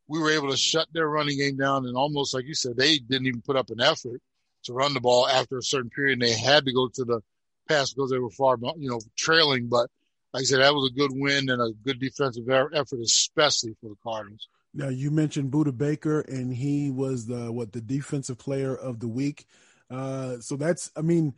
we 0.07 0.19
were 0.19 0.31
able 0.31 0.51
to 0.51 0.57
shut 0.57 0.87
their 0.93 1.07
running 1.07 1.37
game 1.37 1.57
down 1.57 1.85
and 1.85 1.95
almost 1.95 2.33
like 2.33 2.45
you 2.45 2.53
said, 2.53 2.75
they 2.75 2.99
didn't 2.99 3.27
even 3.27 3.41
put 3.41 3.55
up 3.55 3.69
an 3.69 3.81
effort. 3.81 4.21
to 4.63 4.73
run 4.73 4.93
the 4.93 4.99
ball 4.99 5.27
after 5.27 5.57
a 5.57 5.63
certain 5.63 5.89
period, 5.89 6.13
and 6.13 6.21
they 6.21 6.33
had 6.37 6.65
to 6.65 6.73
go 6.73 6.87
to 6.87 7.03
the 7.03 7.21
pass 7.67 7.93
because 7.93 8.11
they 8.11 8.19
were 8.19 8.29
far, 8.29 8.57
you 8.77 8.89
know, 8.89 8.99
trailing. 9.17 9.67
But 9.67 9.89
like 10.33 10.41
I 10.41 10.43
said, 10.43 10.59
that 10.61 10.73
was 10.73 10.91
a 10.91 10.99
good 10.99 11.11
win 11.13 11.49
and 11.49 11.61
a 11.61 11.71
good 11.83 11.99
defensive 11.99 12.49
effort, 12.49 12.99
especially 13.01 13.75
for 13.81 13.89
the 13.89 13.95
Cardinals. 14.03 14.47
Now 14.73 14.89
you 14.89 15.11
mentioned 15.11 15.51
Budda 15.51 15.77
Baker, 15.77 16.21
and 16.21 16.53
he 16.53 16.91
was 16.91 17.25
the 17.25 17.51
what 17.51 17.73
the 17.73 17.81
defensive 17.81 18.37
player 18.37 18.75
of 18.75 18.99
the 18.99 19.07
week. 19.07 19.45
Uh, 19.89 20.39
so 20.39 20.55
that's, 20.55 20.91
I 20.95 21.01
mean, 21.01 21.33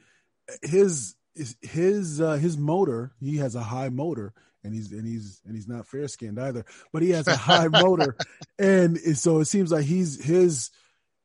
his 0.61 1.15
his 1.61 2.21
uh, 2.21 2.33
his 2.33 2.57
motor. 2.57 3.13
He 3.19 3.37
has 3.37 3.55
a 3.55 3.63
high 3.63 3.89
motor, 3.89 4.33
and 4.63 4.73
he's 4.73 4.91
and 4.91 5.07
he's 5.07 5.41
and 5.45 5.55
he's 5.55 5.67
not 5.67 5.87
fair 5.87 6.07
skinned 6.07 6.39
either. 6.39 6.65
But 6.91 7.01
he 7.01 7.09
has 7.11 7.27
a 7.27 7.35
high 7.35 7.67
motor, 7.71 8.15
and 8.59 8.97
so 9.17 9.39
it 9.39 9.45
seems 9.45 9.71
like 9.71 9.85
he's 9.85 10.23
his 10.23 10.69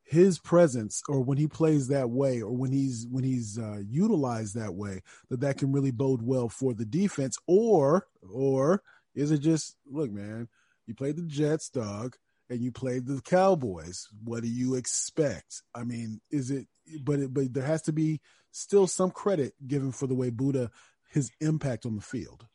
his 0.09 0.39
presence 0.39 1.03
or 1.07 1.21
when 1.21 1.37
he 1.37 1.45
plays 1.45 1.89
that 1.89 2.09
way 2.09 2.41
or 2.41 2.51
when 2.51 2.71
he's 2.71 3.05
when 3.11 3.23
he's 3.23 3.59
uh, 3.59 3.77
utilized 3.87 4.55
that 4.55 4.73
way 4.73 5.03
that 5.29 5.41
that 5.41 5.59
can 5.59 5.71
really 5.71 5.91
bode 5.91 6.23
well 6.23 6.49
for 6.49 6.73
the 6.73 6.85
defense 6.85 7.37
or 7.45 8.07
or 8.27 8.81
is 9.13 9.29
it 9.29 9.37
just 9.37 9.75
look 9.85 10.09
man 10.09 10.47
you 10.89 10.95
played 10.95 11.15
the 11.15 11.23
jets 11.23 11.69
dog 11.69 12.15
and 12.49 12.61
you 12.61 12.71
played 12.71 13.05
the 13.05 13.21
cowboys 13.21 14.07
what 14.23 14.43
do 14.43 14.49
you 14.49 14.75
expect 14.75 15.61
i 15.73 15.83
mean 15.83 16.19
is 16.31 16.51
it 16.51 16.67
but 17.03 17.19
it, 17.19 17.33
but 17.33 17.53
there 17.53 17.63
has 17.63 17.83
to 17.83 17.93
be 17.93 18.19
still 18.51 18.87
some 18.87 19.11
credit 19.11 19.53
given 19.65 19.91
for 19.91 20.07
the 20.07 20.15
way 20.15 20.31
Budda 20.31 20.69
his 21.11 21.31
impact 21.39 21.85
on 21.85 21.95
the 21.95 22.01
field 22.01 22.45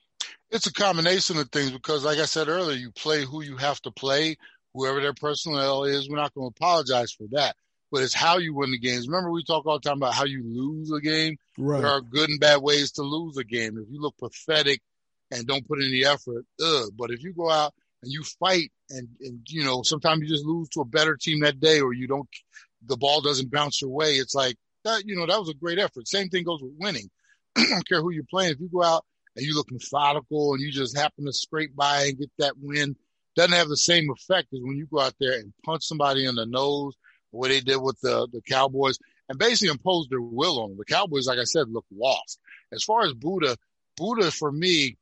it's 0.51 0.67
a 0.67 0.73
combination 0.73 1.39
of 1.39 1.51
things 1.51 1.71
because 1.71 2.05
like 2.05 2.19
i 2.19 2.27
said 2.27 2.49
earlier 2.49 2.77
you 2.77 2.91
play 2.91 3.25
who 3.25 3.43
you 3.43 3.57
have 3.57 3.81
to 3.83 3.91
play 3.91 4.37
whoever 4.75 5.01
their 5.01 5.15
personnel 5.15 5.85
is. 5.85 6.09
We're 6.09 6.17
not 6.17 6.35
going 6.35 6.51
to 6.51 6.55
apologize 6.57 7.13
for 7.13 7.27
that. 7.31 7.57
But 7.91 8.03
it's 8.03 8.15
how 8.15 8.39
you 8.39 8.55
win 8.55 8.73
the 8.73 8.79
games. 8.79 9.07
Remember, 9.07 9.31
we 9.31 9.45
talk 9.45 9.67
all 9.67 9.79
the 9.79 9.89
time 9.89 9.99
about 9.99 10.15
how 10.15 10.25
you 10.25 10.43
lose 10.45 10.91
a 10.91 11.01
game. 11.01 11.37
Right. 11.57 11.81
There 11.81 11.91
are 11.91 12.01
good 12.01 12.29
and 12.29 12.41
bad 12.41 12.61
ways 12.61 12.93
to 12.93 13.03
lose 13.03 13.37
a 13.37 13.45
game. 13.45 13.79
If 13.79 13.87
you 13.89 14.01
look 14.01 14.17
pathetic 14.19 14.81
and 15.31 15.47
don't 15.47 15.67
put 15.67 15.79
any 15.79 16.05
effort, 16.05 16.45
ugh. 16.61 16.91
But 16.97 17.13
if 17.13 17.23
you 17.23 17.33
go 17.33 17.51
out 17.51 17.73
and 18.05 18.13
you 18.13 18.23
fight 18.39 18.71
and, 18.91 19.09
and 19.21 19.41
you 19.49 19.65
know, 19.65 19.83
sometimes 19.83 20.23
you 20.23 20.29
just 20.29 20.45
lose 20.45 20.69
to 20.71 20.81
a 20.81 20.85
better 20.85 21.17
team 21.17 21.41
that 21.41 21.61
day 21.61 21.81
or 21.81 21.93
you 21.93 22.07
don't, 22.07 22.29
the 22.87 22.97
ball 22.97 23.21
doesn't 23.21 23.51
bounce 23.51 23.81
your 23.81 23.91
way. 23.91 24.15
It's 24.15 24.35
like 24.35 24.57
that, 24.85 25.05
you 25.07 25.17
know, 25.17 25.27
that 25.27 25.39
was 25.39 25.49
a 25.49 25.55
great 25.55 25.79
effort. 25.79 26.07
Same 26.07 26.29
thing 26.29 26.45
goes 26.45 26.63
with 26.63 26.73
winning. 26.79 27.11
I 27.57 27.65
don't 27.69 27.89
care 27.89 28.01
who 28.01 28.11
you're 28.11 28.25
playing. 28.31 28.53
If 28.53 28.61
you 28.61 28.69
go 28.73 28.83
out 28.83 29.05
and 29.37 29.45
you 29.45 29.55
look 29.55 29.71
methodical 29.71 30.53
and 30.53 30.63
you 30.63 30.71
just 30.71 30.97
happen 30.97 31.25
to 31.25 31.33
scrape 31.33 31.75
by 31.75 32.05
and 32.05 32.19
get 32.19 32.31
that 32.39 32.55
win, 32.61 32.97
doesn't 33.37 33.57
have 33.57 33.69
the 33.69 33.77
same 33.77 34.11
effect 34.11 34.49
as 34.53 34.61
when 34.63 34.77
you 34.77 34.87
go 34.87 35.01
out 35.01 35.15
there 35.19 35.33
and 35.33 35.53
punch 35.65 35.83
somebody 35.83 36.25
in 36.25 36.37
the 36.37 36.47
nose, 36.47 36.95
way 37.33 37.49
they 37.49 37.61
did 37.61 37.79
with 37.79 37.99
the, 38.01 38.29
the 38.33 38.41
Cowboys, 38.43 38.99
and 39.29 39.39
basically 39.39 39.73
impose 39.73 40.07
their 40.09 40.21
will 40.21 40.63
on 40.63 40.69
them. 40.71 40.79
The 40.79 40.85
Cowboys, 40.85 41.27
like 41.27 41.39
I 41.39 41.45
said, 41.45 41.69
look 41.69 41.87
lost. 41.93 42.39
As 42.73 42.85
far 42.85 43.05
as 43.05 43.13
Budda 43.15 43.57
Budda 43.99 44.33
for 44.33 44.51
me, 44.51 44.97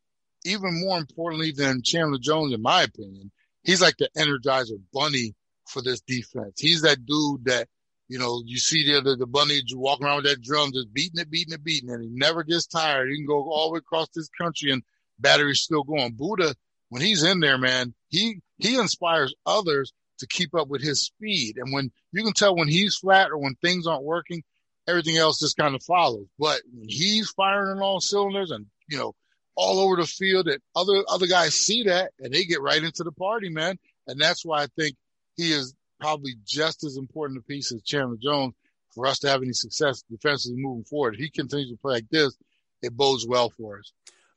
even 0.45 0.81
more 0.81 0.99
importantly 0.99 1.53
than 1.53 1.83
Chandler 1.83 2.19
Jones, 2.21 2.53
in 2.53 2.63
my 2.63 2.83
opinion, 2.83 3.31
he's 3.63 3.81
like 3.81 3.97
the 3.97 4.09
energizer 4.17 4.81
bunny 4.93 5.35
for 5.69 5.83
this 5.83 6.01
defense. 6.01 6.61
He's 6.61 6.83
that 6.83 7.05
dude 7.07 7.45
that, 7.47 7.69
you 8.09 8.19
know, 8.19 8.43
you 8.45 8.59
see 8.59 8.85
the, 8.85 9.01
the, 9.01 9.17
the 9.17 9.27
bunny 9.27 9.61
walking 9.75 10.07
around 10.07 10.23
with 10.23 10.27
that 10.27 10.43
drum, 10.43 10.73
just 10.73 10.93
beating 10.93 11.21
it, 11.21 11.31
beating 11.31 11.55
it, 11.55 11.65
beating 11.65 11.91
it. 11.91 11.95
And 11.95 12.05
he 12.05 12.11
never 12.13 12.43
gets 12.43 12.67
tired. 12.67 13.11
He 13.11 13.17
can 13.17 13.27
go 13.27 13.51
all 13.51 13.69
the 13.69 13.75
way 13.75 13.79
across 13.79 14.09
this 14.15 14.29
country 14.41 14.73
and 14.73 14.83
battery's 15.19 15.61
still 15.61 15.85
going. 15.85 16.15
Budda, 16.15 16.55
when 16.89 17.03
he's 17.03 17.23
in 17.23 17.41
there, 17.41 17.59
man, 17.59 17.95
he 18.09 18.41
he 18.59 18.77
inspires 18.77 19.35
others 19.47 19.93
to 20.19 20.27
keep 20.27 20.55
up 20.55 20.69
with 20.69 20.83
his 20.83 21.03
speed. 21.03 21.57
And 21.57 21.73
when 21.73 21.91
you 22.13 22.23
can 22.23 22.33
tell 22.33 22.55
when 22.55 22.69
he's 22.69 22.97
flat 22.97 23.31
or 23.31 23.39
when 23.39 23.55
things 23.55 23.87
aren't 23.87 24.05
working, 24.05 24.43
everything 24.87 25.17
else 25.17 25.39
just 25.39 25.57
kind 25.57 25.75
of 25.75 25.83
follows. 25.83 26.27
But 26.39 26.61
when 26.73 26.89
he's 26.89 27.31
firing 27.31 27.79
on 27.79 27.83
all 27.83 28.01
cylinders 28.01 28.51
and 28.51 28.67
you 28.89 28.99
know 28.99 29.15
all 29.55 29.81
over 29.81 29.97
the 29.97 30.07
field, 30.07 30.49
and 30.49 30.61
other 30.75 31.03
other 31.09 31.27
guys 31.27 31.55
see 31.55 31.85
that 31.85 32.13
and 32.19 32.33
they 32.33 32.45
get 32.45 32.61
right 32.61 32.83
into 32.83 33.05
the 33.05 33.13
party, 33.13 33.49
man. 33.49 33.79
And 34.07 34.21
that's 34.21 34.45
why 34.45 34.63
I 34.63 34.67
think 34.79 34.97
he 35.37 35.53
is 35.53 35.75
probably 36.01 36.35
just 36.45 36.85
as 36.85 36.97
important 36.97 37.39
a 37.39 37.43
piece 37.43 37.73
as 37.73 37.83
Chandler 37.83 38.17
Jones 38.21 38.55
for 38.91 39.07
us 39.07 39.21
to 39.21 39.29
have 39.29 39.43
any 39.43 39.53
success 39.53 40.03
defensively 40.11 40.61
moving 40.61 40.85
forward. 40.85 41.15
If 41.15 41.21
he 41.21 41.31
continues 41.31 41.71
to 41.71 41.77
play 41.79 41.95
like 41.95 42.09
this, 42.11 42.37
it 42.83 42.97
bodes 42.97 43.27
well 43.27 43.51
for 43.51 43.79
us. 43.79 43.93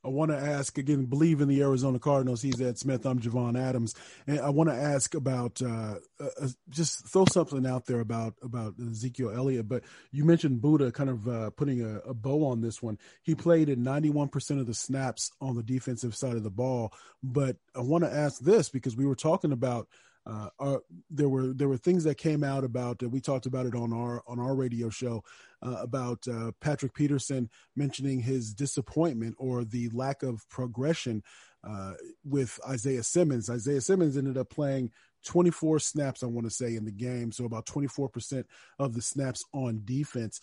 I 0.06 0.08
want 0.08 0.30
to 0.30 0.38
ask 0.38 0.78
again, 0.78 1.06
believe 1.06 1.40
in 1.40 1.48
the 1.48 1.60
Arizona 1.62 1.98
Cardinals. 1.98 2.40
He's 2.40 2.60
Ed 2.60 2.78
Smith. 2.78 3.04
I'm 3.04 3.18
Javon 3.18 3.60
Adams. 3.60 3.92
And 4.28 4.38
I 4.38 4.50
want 4.50 4.70
to 4.70 4.76
ask 4.76 5.16
about, 5.16 5.60
uh, 5.60 5.96
uh, 6.20 6.28
uh, 6.40 6.48
just 6.70 7.08
throw 7.08 7.24
something 7.24 7.66
out 7.66 7.86
there 7.86 7.98
about, 7.98 8.34
about 8.40 8.74
Ezekiel 8.78 9.32
Elliott. 9.34 9.68
But 9.68 9.82
you 10.12 10.24
mentioned 10.24 10.62
Budda 10.62 10.94
kind 10.94 11.10
of 11.10 11.26
uh, 11.26 11.50
putting 11.50 11.82
a, 11.82 11.98
a, 12.08 12.14
bow 12.14 12.46
on 12.46 12.60
this 12.60 12.80
one. 12.80 12.98
He 13.22 13.34
played 13.34 13.68
in 13.68 13.80
91% 13.80 14.60
of 14.60 14.66
the 14.66 14.74
snaps 14.74 15.32
on 15.40 15.56
the 15.56 15.62
defensive 15.64 16.14
side 16.14 16.36
of 16.36 16.44
the 16.44 16.50
ball. 16.50 16.92
But 17.20 17.56
I 17.74 17.80
want 17.80 18.04
to 18.04 18.12
ask 18.12 18.40
this 18.40 18.68
because 18.68 18.96
we 18.96 19.06
were 19.06 19.16
talking 19.16 19.50
about 19.50 19.88
uh, 20.26 20.48
are, 20.58 20.82
there 21.08 21.28
were 21.28 21.52
there 21.52 21.68
were 21.68 21.76
things 21.76 22.04
that 22.04 22.16
came 22.16 22.42
out 22.42 22.64
about 22.64 23.02
uh, 23.02 23.08
we 23.08 23.20
talked 23.20 23.46
about 23.46 23.66
it 23.66 23.74
on 23.74 23.92
our 23.92 24.22
on 24.26 24.40
our 24.40 24.54
radio 24.54 24.90
show 24.90 25.22
uh, 25.62 25.76
about 25.80 26.26
uh, 26.28 26.50
Patrick 26.60 26.94
Peterson 26.94 27.48
mentioning 27.76 28.20
his 28.20 28.52
disappointment 28.52 29.36
or 29.38 29.64
the 29.64 29.88
lack 29.90 30.22
of 30.22 30.48
progression 30.48 31.22
uh, 31.66 31.94
with 32.24 32.58
Isaiah 32.68 33.02
Simmons. 33.02 33.48
Isaiah 33.50 33.80
Simmons 33.80 34.16
ended 34.16 34.36
up 34.36 34.50
playing 34.50 34.90
24 35.24 35.80
snaps, 35.80 36.22
I 36.22 36.26
want 36.26 36.46
to 36.46 36.50
say, 36.50 36.76
in 36.76 36.84
the 36.84 36.92
game, 36.92 37.32
so 37.32 37.44
about 37.44 37.66
24% 37.66 38.44
of 38.78 38.94
the 38.94 39.02
snaps 39.02 39.44
on 39.52 39.82
defense. 39.84 40.40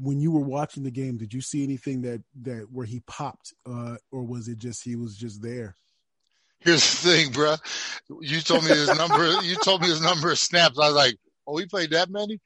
When 0.00 0.20
you 0.20 0.30
were 0.30 0.40
watching 0.40 0.82
the 0.82 0.90
game, 0.90 1.18
did 1.18 1.34
you 1.34 1.40
see 1.40 1.62
anything 1.62 2.02
that 2.02 2.22
that 2.42 2.68
where 2.70 2.86
he 2.86 3.00
popped, 3.00 3.52
uh, 3.66 3.96
or 4.10 4.22
was 4.22 4.48
it 4.48 4.58
just 4.58 4.84
he 4.84 4.96
was 4.96 5.16
just 5.16 5.42
there? 5.42 5.76
Here's 6.64 7.02
the 7.02 7.08
thing, 7.08 7.32
bro. 7.32 7.56
You 8.20 8.40
told 8.40 8.64
me 8.64 8.70
his 8.70 8.94
number. 8.96 9.42
you 9.42 9.56
told 9.56 9.82
me 9.82 9.88
his 9.88 10.00
number 10.00 10.30
of 10.30 10.38
snaps. 10.38 10.78
I 10.78 10.86
was 10.86 10.94
like, 10.94 11.16
"Oh, 11.46 11.56
he 11.56 11.66
played 11.66 11.90
that 11.90 12.08
many." 12.10 12.40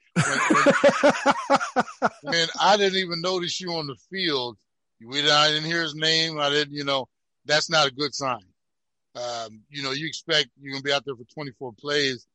Man, 2.23 2.47
I 2.59 2.77
didn't 2.77 2.99
even 2.99 3.21
notice 3.21 3.61
you 3.61 3.73
on 3.73 3.87
the 3.87 3.95
field. 4.09 4.57
We, 5.05 5.19
I 5.29 5.49
didn't 5.49 5.65
hear 5.65 5.83
his 5.83 5.95
name. 5.95 6.39
I 6.39 6.49
didn't, 6.49 6.73
you 6.73 6.83
know, 6.83 7.07
that's 7.45 7.69
not 7.69 7.87
a 7.87 7.91
good 7.93 8.15
sign. 8.15 8.41
Um, 9.15 9.61
you 9.69 9.83
know, 9.83 9.91
you 9.91 10.07
expect 10.07 10.49
you're 10.59 10.73
gonna 10.73 10.83
be 10.83 10.93
out 10.93 11.05
there 11.05 11.15
for 11.15 11.25
24 11.33 11.73
plays. 11.73 12.25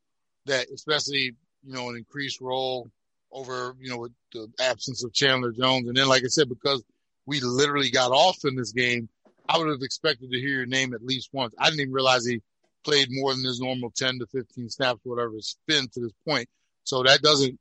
That, 0.47 0.69
especially, 0.75 1.35
you 1.65 1.73
know, 1.73 1.89
an 1.91 1.97
increased 1.97 2.41
role 2.41 2.91
over, 3.31 3.77
you 3.81 3.91
know, 3.91 3.99
with 3.99 4.12
the 4.33 4.49
absence 4.61 5.05
of 5.05 5.12
Chandler 5.12 5.53
Jones, 5.53 5.89
and 5.89 5.97
then, 5.97 6.09
like 6.09 6.25
I 6.25 6.29
said, 6.29 6.49
because 6.49 6.83
we 7.27 7.41
literally 7.41 7.91
got 7.91 8.11
off 8.11 8.39
in 8.45 8.57
this 8.57 8.73
game 8.73 9.09
I 9.53 9.59
would 9.59 9.69
have 9.69 9.83
expected 9.83 10.31
to 10.31 10.41
hear 10.41 10.57
your 10.57 10.67
name 10.67 10.95
at 10.95 11.05
least 11.05 11.29
once. 11.33 11.55
I 11.59 11.67
didn't 11.67 11.81
even 11.81 11.93
realize 11.93 12.25
he 12.25 12.41
played 12.85 13.09
more 13.11 13.35
than 13.35 13.45
his 13.45 13.61
normal 13.61 13.91
10 13.95 14.21
to 14.21 14.27
15 14.27 14.71
snaps, 14.71 15.01
whatever 15.05 15.37
it's 15.37 15.59
been 15.67 15.89
to 15.89 16.01
this 16.01 16.13
point. 16.27 16.49
So 16.85 17.03
that 17.03 17.21
doesn't, 17.21 17.59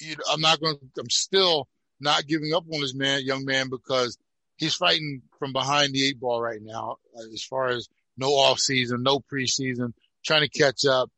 you 0.00 0.16
know, 0.16 0.24
I'm 0.32 0.40
not 0.40 0.60
going 0.60 0.76
to, 0.76 1.00
I'm 1.00 1.10
still 1.10 1.68
not 2.00 2.26
giving 2.26 2.54
up 2.54 2.64
on 2.72 2.80
this 2.80 2.94
man, 2.94 3.22
young 3.24 3.44
man, 3.44 3.68
because 3.68 4.16
he's 4.56 4.74
fighting 4.74 5.22
from 5.38 5.52
behind 5.52 5.92
the 5.92 6.06
eight 6.08 6.18
ball 6.18 6.40
right 6.40 6.60
now, 6.62 6.96
uh, 7.14 7.22
as 7.34 7.42
far 7.42 7.68
as 7.68 7.86
no 8.16 8.28
off 8.28 8.58
season, 8.58 9.02
no 9.02 9.20
preseason, 9.20 9.92
trying 10.24 10.48
to 10.48 10.48
catch 10.48 10.86
up. 10.86 11.10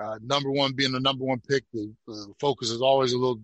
Uh, 0.00 0.18
number 0.22 0.50
one 0.50 0.72
being 0.74 0.92
the 0.92 1.00
number 1.00 1.24
one 1.24 1.40
pick, 1.46 1.64
the 1.72 1.92
focus 2.40 2.70
is 2.70 2.80
always 2.80 3.12
a 3.12 3.18
little 3.18 3.40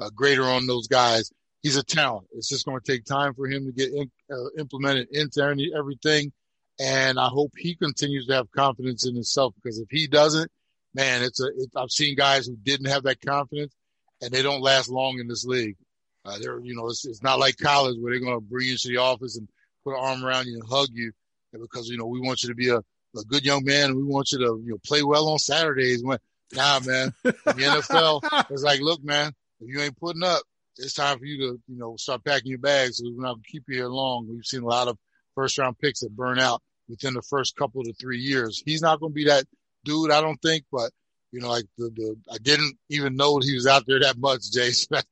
uh, 0.00 0.10
greater 0.10 0.44
on 0.44 0.66
those 0.66 0.88
guys 0.88 1.30
he's 1.62 1.76
a 1.76 1.82
talent. 1.82 2.28
It's 2.32 2.48
just 2.48 2.66
going 2.66 2.80
to 2.80 2.92
take 2.92 3.04
time 3.04 3.34
for 3.34 3.46
him 3.46 3.66
to 3.66 3.72
get 3.72 3.92
in, 3.92 4.10
uh, 4.30 4.50
implemented 4.58 5.08
into 5.10 5.42
everything. 5.76 6.32
And 6.80 7.18
I 7.18 7.26
hope 7.26 7.52
he 7.56 7.74
continues 7.74 8.26
to 8.26 8.34
have 8.34 8.50
confidence 8.52 9.06
in 9.06 9.14
himself 9.14 9.54
because 9.56 9.78
if 9.78 9.88
he 9.90 10.06
doesn't, 10.06 10.50
man, 10.94 11.22
it's 11.22 11.40
a, 11.40 11.46
it, 11.46 11.70
I've 11.76 11.90
seen 11.90 12.16
guys 12.16 12.46
who 12.46 12.56
didn't 12.56 12.86
have 12.86 13.02
that 13.04 13.20
confidence 13.20 13.74
and 14.22 14.30
they 14.30 14.42
don't 14.42 14.62
last 14.62 14.88
long 14.88 15.18
in 15.18 15.26
this 15.26 15.44
league. 15.44 15.76
Uh, 16.24 16.38
they're, 16.40 16.60
you 16.60 16.74
know, 16.74 16.86
it's, 16.88 17.04
it's 17.06 17.22
not 17.22 17.38
like 17.38 17.56
college 17.56 17.96
where 17.98 18.12
they're 18.12 18.20
going 18.20 18.36
to 18.36 18.40
bring 18.40 18.68
you 18.68 18.76
to 18.76 18.88
the 18.88 18.98
office 18.98 19.36
and 19.36 19.48
put 19.82 19.94
an 19.94 20.00
arm 20.00 20.24
around 20.24 20.46
you 20.46 20.54
and 20.54 20.68
hug 20.68 20.88
you 20.92 21.12
because, 21.52 21.88
you 21.88 21.96
know, 21.96 22.06
we 22.06 22.20
want 22.20 22.42
you 22.42 22.48
to 22.48 22.54
be 22.54 22.68
a, 22.68 22.78
a 22.78 23.24
good 23.26 23.44
young 23.44 23.64
man 23.64 23.90
and 23.90 23.96
we 23.96 24.04
want 24.04 24.30
you 24.30 24.38
to, 24.38 24.60
you 24.64 24.70
know, 24.70 24.78
play 24.86 25.02
well 25.02 25.28
on 25.28 25.38
Saturdays. 25.38 26.02
When, 26.04 26.18
nah, 26.52 26.80
man, 26.80 27.12
the 27.22 27.32
NFL, 27.32 28.46
it's 28.50 28.62
like, 28.62 28.80
look, 28.80 29.02
man, 29.02 29.32
if 29.60 29.68
you 29.68 29.80
ain't 29.80 29.98
putting 29.98 30.22
up, 30.22 30.42
it's 30.78 30.94
time 30.94 31.18
for 31.18 31.24
you 31.24 31.38
to, 31.38 31.60
you 31.68 31.78
know, 31.78 31.96
start 31.96 32.24
packing 32.24 32.50
your 32.50 32.58
bags. 32.58 33.00
We're 33.02 33.22
not 33.22 33.34
going 33.34 33.42
to 33.42 33.50
keep 33.50 33.64
you 33.68 33.76
here 33.76 33.88
long. 33.88 34.26
We've 34.28 34.44
seen 34.44 34.62
a 34.62 34.66
lot 34.66 34.88
of 34.88 34.96
first 35.34 35.58
round 35.58 35.78
picks 35.78 36.00
that 36.00 36.16
burn 36.16 36.38
out 36.38 36.62
within 36.88 37.14
the 37.14 37.22
first 37.22 37.56
couple 37.56 37.82
to 37.84 37.92
three 37.94 38.18
years. 38.18 38.62
He's 38.64 38.82
not 38.82 39.00
going 39.00 39.12
to 39.12 39.14
be 39.14 39.24
that 39.24 39.44
dude, 39.84 40.10
I 40.10 40.20
don't 40.20 40.40
think, 40.42 40.64
but 40.72 40.90
you 41.32 41.40
know, 41.40 41.50
like 41.50 41.66
the, 41.76 41.90
the, 41.94 42.16
I 42.32 42.38
didn't 42.38 42.76
even 42.88 43.16
know 43.16 43.38
he 43.38 43.54
was 43.54 43.66
out 43.66 43.84
there 43.86 44.00
that 44.00 44.18
much, 44.18 44.50
Jay. 44.50 44.70
that, 44.90 45.04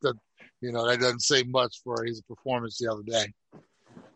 you 0.61 0.73
know, 0.73 0.87
that 0.87 1.01
doesn't 1.01 1.21
say 1.21 1.43
much 1.43 1.81
for 1.85 2.05
his 2.05 2.23
performance 2.23 2.79
the 2.79 2.91
other 2.91 3.03
day. 3.03 3.33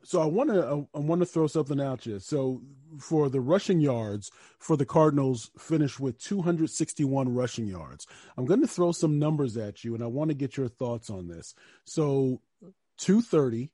So 0.03 0.21
I 0.23 0.27
want 0.27 0.51
to 0.51 0.87
I 0.95 0.99
want 0.99 1.21
to 1.21 1.27
throw 1.27 1.47
something 1.47 1.81
out 1.81 2.07
you. 2.07 2.19
So 2.19 2.63
for 2.99 3.29
the 3.29 3.41
rushing 3.41 3.81
yards 3.81 4.31
for 4.59 4.77
the 4.77 4.87
Cardinals, 4.87 5.51
finished 5.59 6.01
with 6.01 6.19
261 6.19 7.35
rushing 7.35 7.67
yards. 7.67 8.07
I'm 8.37 8.47
going 8.47 8.63
to 8.63 8.67
throw 8.67 8.93
some 8.93 9.19
numbers 9.19 9.57
at 9.57 9.85
you, 9.85 9.95
and 9.95 10.03
I 10.03 10.07
want 10.07 10.31
to 10.31 10.35
get 10.35 10.57
your 10.57 10.69
thoughts 10.69 11.11
on 11.11 11.29
this. 11.29 11.55
So 11.85 12.41
230, 12.99 13.71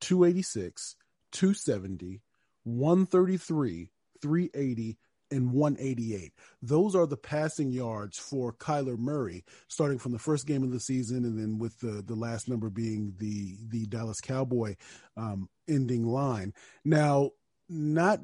286, 0.00 0.96
270, 1.32 2.20
133, 2.64 3.90
380, 4.20 4.98
and 5.30 5.52
188. 5.52 6.32
Those 6.62 6.94
are 6.94 7.06
the 7.06 7.16
passing 7.16 7.70
yards 7.70 8.18
for 8.18 8.52
Kyler 8.52 8.98
Murray, 8.98 9.44
starting 9.68 9.98
from 9.98 10.12
the 10.12 10.18
first 10.18 10.46
game 10.46 10.62
of 10.62 10.70
the 10.70 10.80
season, 10.80 11.24
and 11.24 11.38
then 11.38 11.58
with 11.58 11.78
the 11.80 12.02
the 12.06 12.14
last 12.14 12.48
number 12.48 12.70
being 12.70 13.14
the 13.18 13.56
the 13.68 13.86
Dallas 13.86 14.20
Cowboy 14.20 14.76
um, 15.16 15.48
ending 15.68 16.06
line. 16.06 16.52
Now, 16.84 17.30
not 17.68 18.20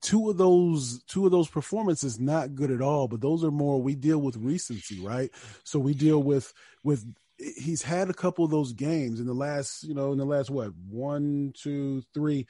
two 0.00 0.30
of 0.30 0.36
those 0.36 1.02
two 1.04 1.24
of 1.24 1.32
those 1.32 1.48
performances 1.48 2.18
not 2.18 2.54
good 2.54 2.70
at 2.70 2.82
all, 2.82 3.08
but 3.08 3.20
those 3.20 3.44
are 3.44 3.50
more 3.50 3.80
we 3.80 3.94
deal 3.94 4.18
with 4.18 4.36
recency, 4.36 5.00
right? 5.00 5.30
So 5.64 5.78
we 5.78 5.94
deal 5.94 6.22
with 6.22 6.52
with 6.82 7.06
he's 7.38 7.82
had 7.82 8.10
a 8.10 8.14
couple 8.14 8.44
of 8.44 8.50
those 8.50 8.72
games 8.72 9.20
in 9.20 9.26
the 9.26 9.34
last, 9.34 9.84
you 9.84 9.94
know, 9.94 10.12
in 10.12 10.18
the 10.18 10.24
last 10.24 10.50
what 10.50 10.72
one, 10.88 11.52
two, 11.56 12.02
three, 12.12 12.46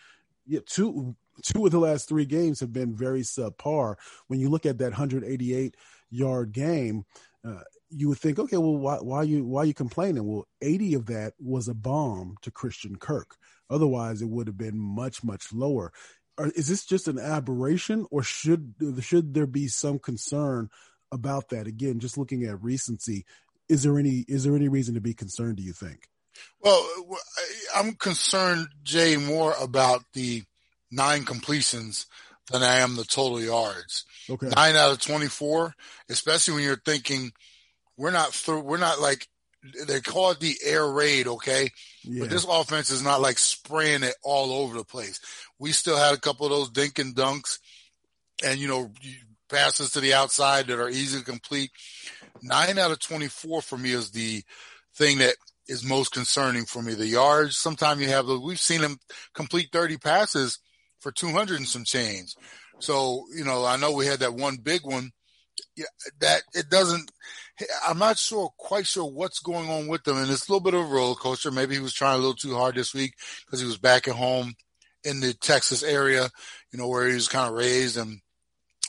yeah, 0.46 0.60
two 0.66 1.14
two 1.42 1.64
of 1.66 1.72
the 1.72 1.78
last 1.78 2.08
three 2.08 2.24
games 2.24 2.60
have 2.60 2.72
been 2.72 2.94
very 2.94 3.22
subpar. 3.22 3.96
When 4.26 4.40
you 4.40 4.48
look 4.48 4.66
at 4.66 4.78
that 4.78 4.92
188 4.92 5.76
yard 6.10 6.52
game, 6.52 7.04
uh, 7.46 7.62
you 7.90 8.08
would 8.08 8.18
think, 8.18 8.38
okay, 8.38 8.56
well, 8.56 8.76
why, 8.76 8.96
why 8.96 9.22
you 9.22 9.44
why 9.44 9.62
are 9.62 9.66
you 9.66 9.74
complaining? 9.74 10.26
Well, 10.26 10.46
80 10.60 10.94
of 10.94 11.06
that 11.06 11.34
was 11.38 11.68
a 11.68 11.74
bomb 11.74 12.36
to 12.42 12.50
Christian 12.50 12.96
Kirk. 12.96 13.36
Otherwise, 13.70 14.22
it 14.22 14.28
would 14.28 14.46
have 14.46 14.58
been 14.58 14.78
much 14.78 15.24
much 15.24 15.52
lower. 15.52 15.92
Or 16.36 16.46
is 16.48 16.68
this 16.68 16.84
just 16.84 17.08
an 17.08 17.18
aberration, 17.18 18.06
or 18.10 18.22
should 18.22 18.74
should 19.00 19.34
there 19.34 19.46
be 19.46 19.68
some 19.68 19.98
concern 19.98 20.68
about 21.10 21.48
that? 21.48 21.66
Again, 21.66 21.98
just 21.98 22.18
looking 22.18 22.44
at 22.44 22.62
recency, 22.62 23.24
is 23.68 23.82
there 23.82 23.98
any 23.98 24.24
is 24.28 24.44
there 24.44 24.54
any 24.54 24.68
reason 24.68 24.94
to 24.94 25.00
be 25.00 25.14
concerned? 25.14 25.56
Do 25.56 25.62
you 25.62 25.72
think? 25.72 26.08
Well, 26.60 26.86
I'm 27.74 27.94
concerned, 27.94 28.68
Jay, 28.82 29.16
more 29.16 29.54
about 29.60 30.04
the 30.12 30.44
nine 30.90 31.24
completions 31.24 32.06
than 32.50 32.62
I 32.62 32.78
am 32.78 32.96
the 32.96 33.04
total 33.04 33.40
yards. 33.40 34.04
Okay. 34.30 34.48
Nine 34.48 34.76
out 34.76 34.92
of 34.92 35.00
24, 35.00 35.74
especially 36.08 36.54
when 36.54 36.64
you're 36.64 36.80
thinking 36.84 37.32
we're 37.96 38.10
not 38.10 38.32
through, 38.32 38.60
we're 38.60 38.78
not 38.78 39.00
like, 39.00 39.26
they 39.86 40.00
call 40.00 40.30
it 40.30 40.40
the 40.40 40.54
air 40.64 40.88
raid, 40.88 41.26
okay? 41.26 41.68
Yeah. 42.04 42.20
But 42.20 42.30
this 42.30 42.46
offense 42.48 42.90
is 42.90 43.02
not 43.02 43.20
like 43.20 43.38
spraying 43.38 44.04
it 44.04 44.14
all 44.22 44.52
over 44.52 44.78
the 44.78 44.84
place. 44.84 45.20
We 45.58 45.72
still 45.72 45.96
had 45.96 46.14
a 46.14 46.20
couple 46.20 46.46
of 46.46 46.52
those 46.52 46.70
dink 46.70 46.98
and 46.98 47.14
dunks 47.14 47.58
and, 48.44 48.60
you 48.60 48.68
know, 48.68 48.92
passes 49.50 49.90
to 49.90 50.00
the 50.00 50.14
outside 50.14 50.68
that 50.68 50.78
are 50.78 50.88
easy 50.88 51.18
to 51.18 51.24
complete. 51.24 51.70
Nine 52.40 52.78
out 52.78 52.92
of 52.92 53.00
24 53.00 53.62
for 53.62 53.76
me 53.76 53.92
is 53.92 54.10
the 54.10 54.42
thing 54.94 55.18
that 55.18 55.34
is 55.66 55.84
most 55.84 56.12
concerning 56.12 56.64
for 56.64 56.80
me. 56.80 56.94
The 56.94 57.06
yards, 57.06 57.58
sometimes 57.58 58.00
you 58.00 58.08
have 58.08 58.26
the, 58.26 58.38
we've 58.38 58.60
seen 58.60 58.80
him 58.80 58.98
complete 59.34 59.68
30 59.72 59.98
passes 59.98 60.60
for 61.00 61.12
200 61.12 61.58
and 61.58 61.68
some 61.68 61.84
change. 61.84 62.34
So, 62.80 63.24
you 63.36 63.44
know, 63.44 63.64
I 63.64 63.76
know 63.76 63.92
we 63.92 64.06
had 64.06 64.20
that 64.20 64.34
one 64.34 64.56
big 64.56 64.82
one 64.84 65.10
yeah, 65.76 65.86
that 66.20 66.42
it 66.54 66.68
doesn't, 66.70 67.10
I'm 67.86 67.98
not 67.98 68.18
sure, 68.18 68.50
quite 68.56 68.86
sure 68.86 69.04
what's 69.04 69.40
going 69.40 69.68
on 69.68 69.88
with 69.88 70.04
them. 70.04 70.16
And 70.16 70.30
it's 70.30 70.48
a 70.48 70.52
little 70.52 70.64
bit 70.64 70.74
of 70.74 70.86
a 70.86 70.92
roller 70.92 71.14
coaster. 71.14 71.50
Maybe 71.50 71.74
he 71.74 71.80
was 71.80 71.94
trying 71.94 72.14
a 72.14 72.18
little 72.18 72.34
too 72.34 72.54
hard 72.54 72.74
this 72.74 72.94
week 72.94 73.14
because 73.44 73.60
he 73.60 73.66
was 73.66 73.78
back 73.78 74.06
at 74.08 74.14
home 74.14 74.54
in 75.04 75.20
the 75.20 75.34
Texas 75.34 75.82
area, 75.82 76.28
you 76.72 76.78
know, 76.78 76.88
where 76.88 77.08
he 77.08 77.14
was 77.14 77.28
kind 77.28 77.48
of 77.48 77.54
raised 77.54 77.96
and 77.96 78.20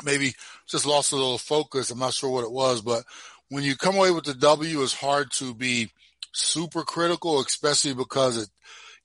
maybe 0.04 0.34
just 0.68 0.86
lost 0.86 1.12
a 1.12 1.16
little 1.16 1.38
focus. 1.38 1.92
I'm 1.92 2.00
not 2.00 2.13
sure 2.13 2.30
what 2.30 2.44
it 2.44 2.51
was, 2.51 2.82
but 2.82 3.04
when 3.50 3.63
you 3.63 3.75
come 3.75 3.96
away 3.96 4.12
with 4.12 4.25
the 4.25 4.34
W, 4.36 4.82
it's 4.82 4.94
hard 4.94 5.32
to 5.34 5.54
be 5.54 5.89
super 6.34 6.84
critical, 6.84 7.39
especially 7.39 7.94
because 7.94 8.38
it, 8.38 8.50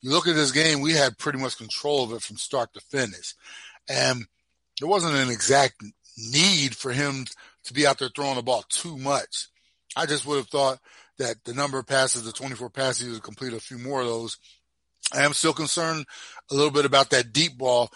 you 0.04 0.10
look 0.10 0.28
at 0.28 0.34
this 0.34 0.52
game, 0.52 0.82
we 0.82 0.92
had 0.92 1.16
pretty 1.16 1.38
much 1.38 1.56
control 1.56 2.04
of 2.04 2.12
it 2.12 2.20
from 2.20 2.36
start 2.36 2.74
to 2.74 2.80
finish. 2.80 3.34
And 3.88 4.26
there 4.78 4.88
wasn't 4.88 5.14
an 5.16 5.30
exact 5.30 5.82
need 6.18 6.76
for 6.76 6.92
him 6.92 7.24
to 7.64 7.72
be 7.72 7.86
out 7.86 7.98
there 7.98 8.10
throwing 8.14 8.36
the 8.36 8.42
ball 8.42 8.64
too 8.68 8.98
much. 8.98 9.48
I 9.96 10.04
just 10.04 10.26
would 10.26 10.36
have 10.36 10.48
thought 10.48 10.78
that 11.16 11.42
the 11.44 11.54
number 11.54 11.78
of 11.78 11.86
passes, 11.86 12.24
the 12.24 12.32
24 12.32 12.68
passes, 12.68 13.06
he 13.06 13.12
would 13.12 13.22
complete 13.22 13.54
a 13.54 13.60
few 13.60 13.78
more 13.78 14.02
of 14.02 14.06
those. 14.06 14.36
I 15.14 15.22
am 15.22 15.32
still 15.32 15.54
concerned 15.54 16.04
a 16.50 16.54
little 16.54 16.70
bit 16.70 16.84
about 16.84 17.08
that 17.10 17.32
deep 17.32 17.56
ball, 17.56 17.90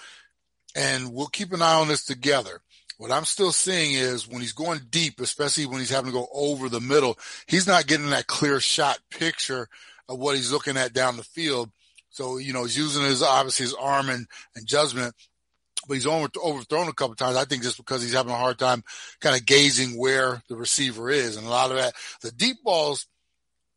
and 0.74 1.12
we'll 1.12 1.26
keep 1.26 1.52
an 1.52 1.60
eye 1.60 1.74
on 1.74 1.88
this 1.88 2.06
together. 2.06 2.62
What 2.96 3.12
I'm 3.12 3.26
still 3.26 3.52
seeing 3.52 3.92
is 3.92 4.26
when 4.26 4.40
he's 4.40 4.54
going 4.54 4.80
deep, 4.88 5.20
especially 5.20 5.66
when 5.66 5.80
he's 5.80 5.90
having 5.90 6.10
to 6.10 6.18
go 6.18 6.28
over 6.32 6.70
the 6.70 6.80
middle, 6.80 7.18
he's 7.46 7.66
not 7.66 7.86
getting 7.86 8.08
that 8.10 8.28
clear 8.28 8.60
shot 8.60 8.98
picture 9.10 9.68
of 10.08 10.18
what 10.18 10.36
he's 10.36 10.50
looking 10.50 10.78
at 10.78 10.94
down 10.94 11.18
the 11.18 11.22
field. 11.22 11.70
So, 12.18 12.38
you 12.38 12.52
know, 12.52 12.64
he's 12.64 12.76
using 12.76 13.04
his, 13.04 13.22
obviously 13.22 13.66
his 13.66 13.74
arm 13.74 14.08
and, 14.08 14.26
and 14.56 14.66
judgment, 14.66 15.14
but 15.86 15.94
he's 15.94 16.04
over, 16.04 16.26
overthrown 16.44 16.88
a 16.88 16.92
couple 16.92 17.14
times. 17.14 17.36
I 17.36 17.44
think 17.44 17.62
just 17.62 17.76
because 17.76 18.02
he's 18.02 18.12
having 18.12 18.32
a 18.32 18.36
hard 18.36 18.58
time 18.58 18.82
kind 19.20 19.36
of 19.36 19.46
gazing 19.46 19.96
where 19.96 20.42
the 20.48 20.56
receiver 20.56 21.10
is. 21.10 21.36
And 21.36 21.46
a 21.46 21.50
lot 21.50 21.70
of 21.70 21.76
that, 21.76 21.94
the 22.20 22.32
deep 22.32 22.56
balls, 22.64 23.06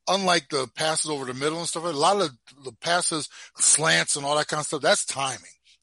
unlike 0.07 0.49
the 0.49 0.67
passes 0.75 1.11
over 1.11 1.25
the 1.25 1.35
middle 1.35 1.59
and 1.59 1.67
stuff, 1.67 1.83
a 1.83 1.89
lot 1.89 2.19
of 2.19 2.31
the 2.65 2.71
passes, 2.81 3.29
slants 3.57 4.15
and 4.15 4.25
all 4.25 4.35
that 4.35 4.47
kind 4.47 4.61
of 4.61 4.65
stuff, 4.65 4.81
that's 4.81 5.05
timing. 5.05 5.37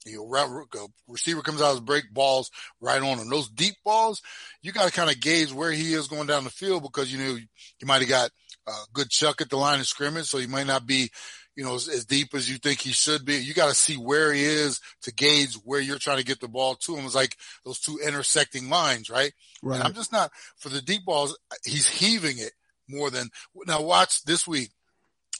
You 0.05 0.29
know, 0.29 0.89
receiver 1.07 1.43
comes 1.43 1.63
out 1.63 1.77
of 1.77 1.85
break 1.85 2.13
balls 2.13 2.51
right 2.81 3.01
on 3.01 3.19
him. 3.19 3.31
Those 3.31 3.49
deep 3.51 3.75
balls, 3.85 4.21
you 4.63 4.73
got 4.73 4.87
to 4.87 4.93
kind 4.93 5.11
of 5.11 5.21
gauge 5.21 5.53
where 5.53 5.71
he 5.71 5.93
is 5.93 6.09
going 6.09 6.27
down 6.27 6.43
the 6.43 6.51
field 6.51 6.83
because 6.83 7.13
you 7.13 7.19
know 7.19 7.35
you 7.37 7.87
might 7.87 8.01
have 8.01 8.09
got 8.09 8.31
a 8.67 8.73
good 8.93 9.11
chuck 9.11 9.41
at 9.41 9.49
the 9.49 9.57
line 9.57 9.79
of 9.79 9.87
scrimmage, 9.87 10.27
so 10.27 10.39
you 10.39 10.49
might 10.49 10.67
not 10.67 10.87
be 10.87 11.11
you 11.59 11.65
know, 11.65 11.75
as, 11.75 11.89
as 11.89 12.05
deep 12.05 12.37
as 12.37 12.49
you 12.49 12.57
think 12.57 12.79
he 12.79 12.93
should 12.93 13.25
be. 13.25 13.35
You 13.35 13.53
got 13.53 13.69
to 13.69 13.75
see 13.75 13.97
where 13.97 14.33
he 14.33 14.45
is 14.45 14.81
to 15.03 15.13
gauge 15.13 15.55
where 15.65 15.81
you're 15.81 15.99
trying 15.99 16.19
to 16.19 16.25
get 16.25 16.39
the 16.39 16.47
ball 16.47 16.77
to 16.77 16.95
him. 16.95 17.05
It's 17.05 17.17
like 17.17 17.37
those 17.65 17.81
two 17.81 17.99
intersecting 18.07 18.71
lines, 18.71 19.11
right? 19.11 19.33
Right. 19.61 19.75
And 19.75 19.83
I'm 19.83 19.93
just 19.93 20.13
not 20.13 20.31
for 20.57 20.69
the 20.69 20.81
deep 20.81 21.05
balls. 21.05 21.37
He's 21.65 21.89
heaving 21.89 22.39
it 22.39 22.53
more 22.89 23.11
than 23.11 23.31
now. 23.67 23.83
Watch 23.83 24.23
this 24.23 24.47
week. 24.47 24.71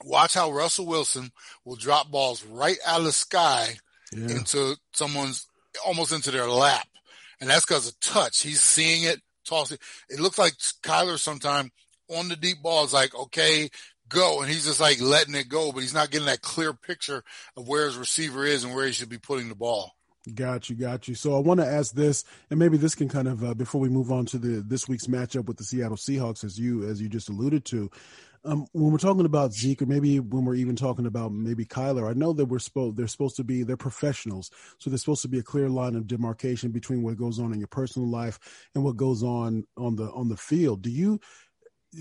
Watch 0.05 0.35
how 0.35 0.51
Russell 0.51 0.87
Wilson 0.87 1.31
will 1.65 1.77
drop 1.77 2.11
balls 2.11 2.45
right 2.45 2.79
out 2.85 2.99
of 2.99 3.07
the 3.07 3.13
sky 3.13 3.77
yeah. 4.13 4.39
into 4.39 4.75
someone's 4.93 5.47
almost 5.87 6.13
into 6.13 6.33
their 6.33 6.49
lap, 6.49 6.89
and 7.41 7.49
that's 7.49 7.65
because 7.65 7.87
of 7.87 8.01
touch. 8.01 8.43
He's 8.43 8.61
seeing 8.61 9.05
it, 9.05 9.21
tossing. 9.47 9.79
It 10.09 10.19
looks 10.19 10.37
like 10.39 10.55
Kyler 10.83 11.17
sometime 11.17 11.71
on 12.11 12.29
the 12.29 12.37
deep 12.37 12.61
ball 12.61 12.85
is 12.85 12.93
like, 12.93 13.15
okay, 13.15 13.69
go. 14.09 14.41
And 14.41 14.51
he's 14.51 14.67
just 14.67 14.81
like 14.81 15.01
letting 15.01 15.35
it 15.35 15.49
go, 15.49 15.73
but 15.73 15.81
he's 15.81 15.95
not 15.95 16.11
getting 16.11 16.27
that 16.27 16.43
clear 16.43 16.73
picture 16.73 17.23
of 17.57 17.69
where 17.69 17.87
his 17.87 17.97
receiver 17.97 18.45
is 18.45 18.65
and 18.65 18.75
where 18.75 18.87
he 18.87 18.93
should 18.93 19.09
be 19.09 19.19
putting 19.19 19.49
the 19.49 19.55
ball. 19.55 19.95
Got 20.35 20.69
you, 20.69 20.77
got 20.77 21.09
you. 21.09 21.15
So 21.15 21.35
I 21.37 21.39
want 21.39 21.61
to 21.61 21.67
ask 21.67 21.95
this, 21.95 22.25
and 22.51 22.59
maybe 22.59 22.77
this 22.77 22.95
can 22.95 23.09
kind 23.09 23.29
of 23.29 23.43
uh, 23.43 23.55
before 23.55 23.81
we 23.81 23.89
move 23.89 24.13
on 24.13 24.27
to 24.27 24.39
the 24.39 24.61
this 24.61 24.89
week's 24.89 25.07
matchup 25.07 25.47
with 25.47 25.57
the 25.57 25.65
Seattle 25.65 25.97
Seahawks, 25.97 26.45
as 26.45 26.59
you 26.59 26.87
as 26.89 27.01
you 27.01 27.09
just 27.09 27.29
alluded 27.29 27.65
to. 27.67 27.91
Um, 28.45 28.67
when 28.73 28.93
we're 28.93 28.99
talking 28.99 29.25
about 29.25 29.53
Zeke, 29.53 29.83
or 29.83 29.87
maybe 29.87 30.21
when 30.21 30.45
we're 30.45 30.55
even 30.55 30.77
talking 30.77 31.07
about 31.07 31.33
maybe 31.33 31.65
Kyler, 31.65 32.09
I 32.09 32.13
know 32.13 32.33
that 32.33 32.47
we're 32.47 32.59
supposed 32.59 32.97
they're 32.97 33.09
supposed 33.09 33.37
to 33.37 33.45
be 33.45 33.63
they're 33.63 33.77
professionals, 33.77 34.51
so 34.79 34.91
there's 34.91 35.03
supposed 35.03 35.23
to 35.23 35.29
be 35.29 35.39
a 35.39 35.43
clear 35.43 35.69
line 35.69 35.97
of 35.97 36.07
demarcation 36.07 36.71
between 36.71 37.03
what 37.03 37.17
goes 37.17 37.39
on 37.39 37.53
in 37.53 37.59
your 37.59 37.69
personal 37.69 38.09
life 38.09 38.39
and 38.75 38.85
what 38.85 38.97
goes 38.97 39.23
on 39.23 39.65
on 39.77 39.97
the 39.97 40.11
on 40.13 40.29
the 40.29 40.37
field. 40.37 40.83
Do 40.83 40.91
you 40.91 41.21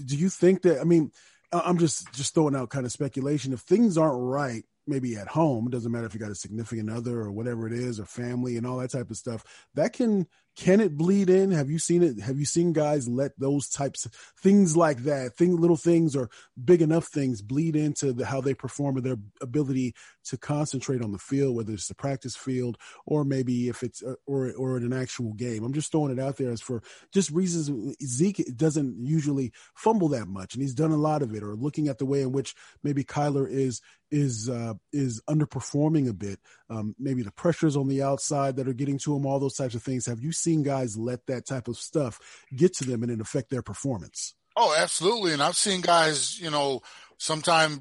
do 0.05 0.15
you 0.15 0.29
think 0.29 0.63
that? 0.63 0.79
I 0.79 0.83
mean, 0.83 1.11
I'm 1.51 1.77
just 1.77 2.11
just 2.13 2.33
throwing 2.33 2.55
out 2.55 2.69
kind 2.69 2.85
of 2.85 2.91
speculation. 2.91 3.53
If 3.53 3.61
things 3.61 3.97
aren't 3.97 4.21
right, 4.21 4.63
maybe 4.85 5.15
at 5.15 5.27
home, 5.27 5.67
it 5.67 5.71
doesn't 5.71 5.91
matter 5.91 6.05
if 6.05 6.13
you 6.13 6.19
got 6.19 6.31
a 6.31 6.35
significant 6.35 6.89
other 6.89 7.19
or 7.19 7.31
whatever 7.31 7.67
it 7.67 7.73
is, 7.73 7.99
or 7.99 8.05
family 8.05 8.57
and 8.57 8.65
all 8.65 8.77
that 8.77 8.91
type 8.91 9.09
of 9.09 9.17
stuff. 9.17 9.43
That 9.75 9.93
can 9.93 10.27
can 10.57 10.81
it 10.81 10.97
bleed 10.97 11.29
in? 11.29 11.51
Have 11.51 11.69
you 11.69 11.77
seen 11.77 12.01
it? 12.01 12.19
Have 12.19 12.39
you 12.39 12.45
seen 12.45 12.73
guys 12.73 13.07
let 13.07 13.39
those 13.39 13.69
types 13.69 14.05
of 14.05 14.11
things 14.41 14.75
like 14.75 15.03
that, 15.03 15.35
thing, 15.35 15.55
little 15.55 15.77
things 15.77 16.15
or 16.15 16.31
big 16.65 16.81
enough 16.81 17.05
things 17.05 17.43
bleed 17.43 17.75
into 17.75 18.11
the, 18.11 18.25
how 18.25 18.41
they 18.41 18.55
perform 18.55 18.97
or 18.97 19.01
their 19.01 19.17
ability 19.39 19.93
to 20.25 20.35
concentrate 20.35 21.03
on 21.03 21.11
the 21.11 21.19
field, 21.19 21.55
whether 21.55 21.73
it's 21.73 21.87
the 21.87 21.93
practice 21.93 22.35
field 22.35 22.79
or 23.05 23.23
maybe 23.23 23.69
if 23.69 23.83
it's 23.83 24.01
uh, 24.01 24.15
or 24.25 24.51
or 24.53 24.77
in 24.77 24.83
an 24.83 24.99
actual 24.99 25.33
game. 25.33 25.63
I'm 25.63 25.73
just 25.73 25.91
throwing 25.91 26.11
it 26.11 26.19
out 26.19 26.37
there 26.37 26.49
as 26.49 26.61
for 26.61 26.81
just 27.13 27.29
reasons. 27.29 27.95
Zeke 28.03 28.43
doesn't 28.57 28.97
usually 28.99 29.53
fumble 29.75 30.09
that 30.09 30.27
much, 30.27 30.55
and 30.55 30.63
he's 30.63 30.73
done 30.73 30.91
a 30.91 30.97
lot 30.97 31.21
of 31.21 31.35
it. 31.35 31.43
Or 31.43 31.55
looking 31.55 31.87
at 31.87 31.99
the 31.99 32.05
way 32.05 32.23
in 32.23 32.31
which 32.31 32.55
maybe 32.81 33.03
Kyler 33.03 33.47
is 33.47 33.79
is 34.11 34.49
uh, 34.49 34.73
is 34.91 35.21
underperforming 35.29 36.09
a 36.09 36.13
bit. 36.13 36.39
Um, 36.69 36.95
maybe 36.99 37.23
the 37.23 37.31
pressures 37.31 37.75
on 37.75 37.87
the 37.87 38.01
outside 38.01 38.55
that 38.55 38.67
are 38.67 38.73
getting 38.73 38.97
to 38.99 39.15
him, 39.15 39.25
all 39.25 39.39
those 39.39 39.55
types 39.55 39.75
of 39.75 39.83
things. 39.83 40.05
Have 40.05 40.21
you 40.21 40.31
seen 40.31 40.63
guys 40.63 40.97
let 40.97 41.25
that 41.27 41.45
type 41.45 41.67
of 41.67 41.77
stuff 41.77 42.19
get 42.55 42.73
to 42.75 42.85
them 42.85 43.03
and 43.03 43.11
it 43.11 43.21
affect 43.21 43.49
their 43.49 43.61
performance? 43.61 44.33
Oh, 44.55 44.75
absolutely. 44.77 45.33
And 45.33 45.41
I've 45.41 45.55
seen 45.55 45.81
guys, 45.81 46.39
you 46.39 46.49
know, 46.49 46.81
sometimes 47.17 47.79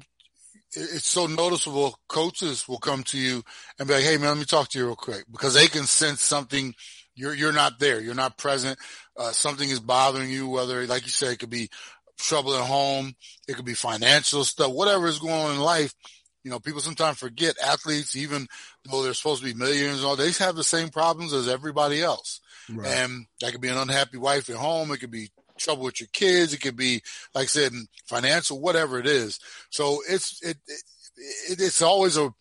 it's 0.73 1.07
so 1.07 1.27
noticeable. 1.27 1.97
Coaches 2.07 2.67
will 2.67 2.77
come 2.77 3.03
to 3.03 3.17
you 3.17 3.43
and 3.79 3.87
be 3.87 3.95
like, 3.95 4.03
"Hey, 4.03 4.17
man, 4.17 4.29
let 4.29 4.37
me 4.37 4.45
talk 4.45 4.69
to 4.69 4.79
you 4.79 4.85
real 4.85 4.95
quick," 4.95 5.25
because 5.31 5.53
they 5.53 5.67
can 5.67 5.85
sense 5.85 6.21
something. 6.21 6.75
You're 7.15 7.33
you're 7.33 7.53
not 7.53 7.79
there. 7.79 7.99
You're 7.99 8.13
not 8.13 8.37
present. 8.37 8.77
Uh, 9.15 9.31
something 9.31 9.67
is 9.69 9.79
bothering 9.79 10.29
you. 10.29 10.49
Whether, 10.49 10.85
like 10.85 11.03
you 11.03 11.09
said, 11.09 11.31
it 11.31 11.39
could 11.39 11.49
be 11.49 11.69
trouble 12.17 12.55
at 12.55 12.65
home. 12.65 13.15
It 13.47 13.55
could 13.55 13.65
be 13.65 13.73
financial 13.73 14.43
stuff. 14.43 14.71
Whatever 14.71 15.07
is 15.07 15.19
going 15.19 15.33
on 15.33 15.55
in 15.55 15.61
life. 15.61 15.93
You 16.43 16.51
know, 16.51 16.59
people 16.59 16.79
sometimes 16.79 17.17
forget 17.17 17.55
athletes, 17.63 18.15
even 18.15 18.47
though 18.89 19.03
they're 19.03 19.13
supposed 19.13 19.41
to 19.43 19.47
be 19.47 19.57
millionaires, 19.57 20.03
all 20.03 20.15
they 20.15 20.31
have 20.31 20.55
the 20.55 20.63
same 20.63 20.89
problems 20.89 21.33
as 21.33 21.47
everybody 21.47 22.01
else. 22.01 22.39
Right. 22.69 22.87
And 22.87 23.25
that 23.41 23.51
could 23.51 23.61
be 23.61 23.67
an 23.67 23.77
unhappy 23.77 24.17
wife 24.17 24.49
at 24.49 24.55
home. 24.55 24.91
It 24.91 24.99
could 24.99 25.11
be 25.11 25.29
trouble 25.57 25.83
with 25.83 25.99
your 25.99 26.09
kids. 26.13 26.53
It 26.53 26.61
could 26.61 26.77
be, 26.77 27.01
like 27.33 27.43
I 27.43 27.47
said, 27.47 27.73
financial, 28.05 28.61
whatever 28.61 28.99
it 28.99 29.07
is. 29.07 29.39
So 29.69 29.99
it's 30.07 30.41
it, 30.41 30.57
it 31.49 31.59
it's 31.59 31.81
always 31.81 32.17
a 32.17 32.31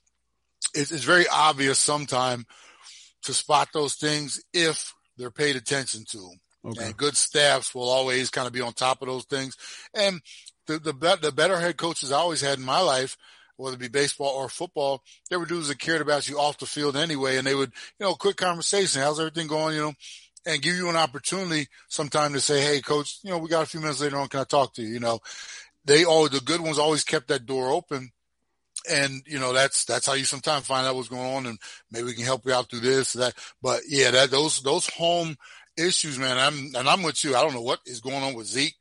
it's, 0.74 0.92
it's 0.92 1.04
very 1.04 1.26
obvious 1.28 1.78
sometime 1.78 2.44
to 3.22 3.34
spot 3.34 3.68
those 3.72 3.94
things 3.94 4.42
if 4.52 4.94
they're 5.16 5.30
paid 5.30 5.56
attention 5.56 6.04
to. 6.10 6.30
Okay. 6.64 6.86
And 6.86 6.96
good 6.96 7.16
staffs 7.16 7.74
will 7.74 7.88
always 7.88 8.30
kind 8.30 8.46
of 8.46 8.52
be 8.52 8.60
on 8.60 8.72
top 8.72 9.00
of 9.02 9.08
those 9.08 9.24
things. 9.24 9.56
And 9.94 10.20
the 10.66 10.78
the, 10.78 11.18
the 11.20 11.32
better 11.32 11.58
head 11.58 11.76
coaches 11.76 12.12
I 12.12 12.18
always 12.18 12.40
had 12.40 12.58
in 12.58 12.64
my 12.64 12.80
life 12.80 13.16
whether 13.56 13.76
it 13.76 13.80
be 13.80 13.88
baseball 13.88 14.28
or 14.28 14.48
football, 14.48 15.02
they 15.30 15.36
were 15.36 15.46
dudes 15.46 15.68
that 15.68 15.78
cared 15.78 16.00
about 16.00 16.28
you 16.28 16.38
off 16.38 16.58
the 16.58 16.66
field 16.66 16.96
anyway. 16.96 17.36
And 17.36 17.46
they 17.46 17.54
would, 17.54 17.72
you 17.98 18.06
know, 18.06 18.14
quick 18.14 18.36
conversation. 18.36 19.02
How's 19.02 19.20
everything 19.20 19.46
going? 19.46 19.74
You 19.74 19.82
know, 19.82 19.94
and 20.46 20.62
give 20.62 20.76
you 20.76 20.88
an 20.88 20.96
opportunity 20.96 21.68
sometime 21.88 22.32
to 22.32 22.40
say, 22.40 22.60
Hey, 22.60 22.80
coach, 22.80 23.18
you 23.22 23.30
know, 23.30 23.38
we 23.38 23.48
got 23.48 23.64
a 23.64 23.66
few 23.66 23.80
minutes 23.80 24.00
later 24.00 24.16
on. 24.16 24.28
Can 24.28 24.40
I 24.40 24.44
talk 24.44 24.74
to 24.74 24.82
you? 24.82 24.88
You 24.88 25.00
know, 25.00 25.20
they 25.84 26.04
all, 26.04 26.28
the 26.28 26.40
good 26.40 26.60
ones 26.60 26.78
always 26.78 27.04
kept 27.04 27.28
that 27.28 27.46
door 27.46 27.70
open. 27.70 28.10
And, 28.88 29.22
you 29.26 29.40
know, 29.40 29.52
that's, 29.52 29.84
that's 29.84 30.06
how 30.06 30.12
you 30.12 30.24
sometimes 30.24 30.66
find 30.66 30.86
out 30.86 30.94
what's 30.94 31.08
going 31.08 31.34
on 31.34 31.46
and 31.46 31.58
maybe 31.90 32.04
we 32.04 32.14
can 32.14 32.24
help 32.24 32.46
you 32.46 32.52
out 32.52 32.70
through 32.70 32.80
this, 32.80 33.14
that. 33.14 33.34
But 33.60 33.80
yeah, 33.88 34.12
that, 34.12 34.30
those, 34.30 34.62
those 34.62 34.88
home 34.88 35.36
issues, 35.76 36.18
man. 36.18 36.38
I'm, 36.38 36.72
and 36.76 36.88
I'm 36.88 37.02
with 37.02 37.24
you. 37.24 37.34
I 37.34 37.42
don't 37.42 37.54
know 37.54 37.62
what 37.62 37.80
is 37.84 38.00
going 38.00 38.22
on 38.22 38.34
with 38.34 38.46
Zeke. 38.46 38.76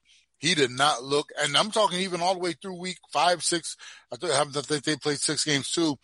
He 0.46 0.54
did 0.54 0.70
not 0.70 1.02
look, 1.04 1.32
and 1.42 1.58
I'm 1.58 1.72
talking 1.72 2.02
even 2.02 2.22
all 2.22 2.36
the 2.36 2.40
way 2.40 2.54
through 2.54 2.80
week 2.80 3.00
five, 3.12 3.44
six. 3.44 3.76
I 4.12 4.16
think 4.16 4.84
they 4.84 4.96
played 4.96 5.18
six 5.18 5.44
games 5.44 5.72
too. 5.72 5.96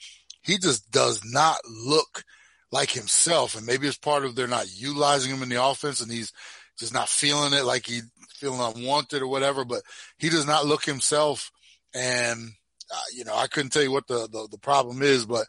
He 0.41 0.57
just 0.57 0.89
does 0.89 1.21
not 1.23 1.57
look 1.69 2.23
like 2.71 2.89
himself. 2.89 3.55
And 3.55 3.67
maybe 3.67 3.87
it's 3.87 3.99
part 3.99 4.25
of 4.25 4.33
they're 4.33 4.47
not 4.47 4.65
utilizing 4.75 5.31
him 5.31 5.43
in 5.43 5.49
the 5.49 5.63
offense 5.63 6.01
and 6.01 6.11
he's 6.11 6.33
just 6.79 6.91
not 6.91 7.07
feeling 7.07 7.53
it 7.53 7.65
like 7.65 7.85
he 7.85 8.01
feeling 8.33 8.59
unwanted 8.59 9.21
or 9.21 9.27
whatever, 9.27 9.63
but 9.63 9.83
he 10.17 10.29
does 10.29 10.47
not 10.47 10.65
look 10.65 10.83
himself. 10.83 11.51
And, 11.93 12.49
uh, 12.91 12.99
you 13.15 13.25
know, 13.25 13.35
I 13.35 13.45
couldn't 13.45 13.69
tell 13.71 13.83
you 13.83 13.91
what 13.91 14.07
the, 14.07 14.27
the, 14.31 14.47
the 14.49 14.57
problem 14.57 15.03
is, 15.03 15.27
but 15.27 15.45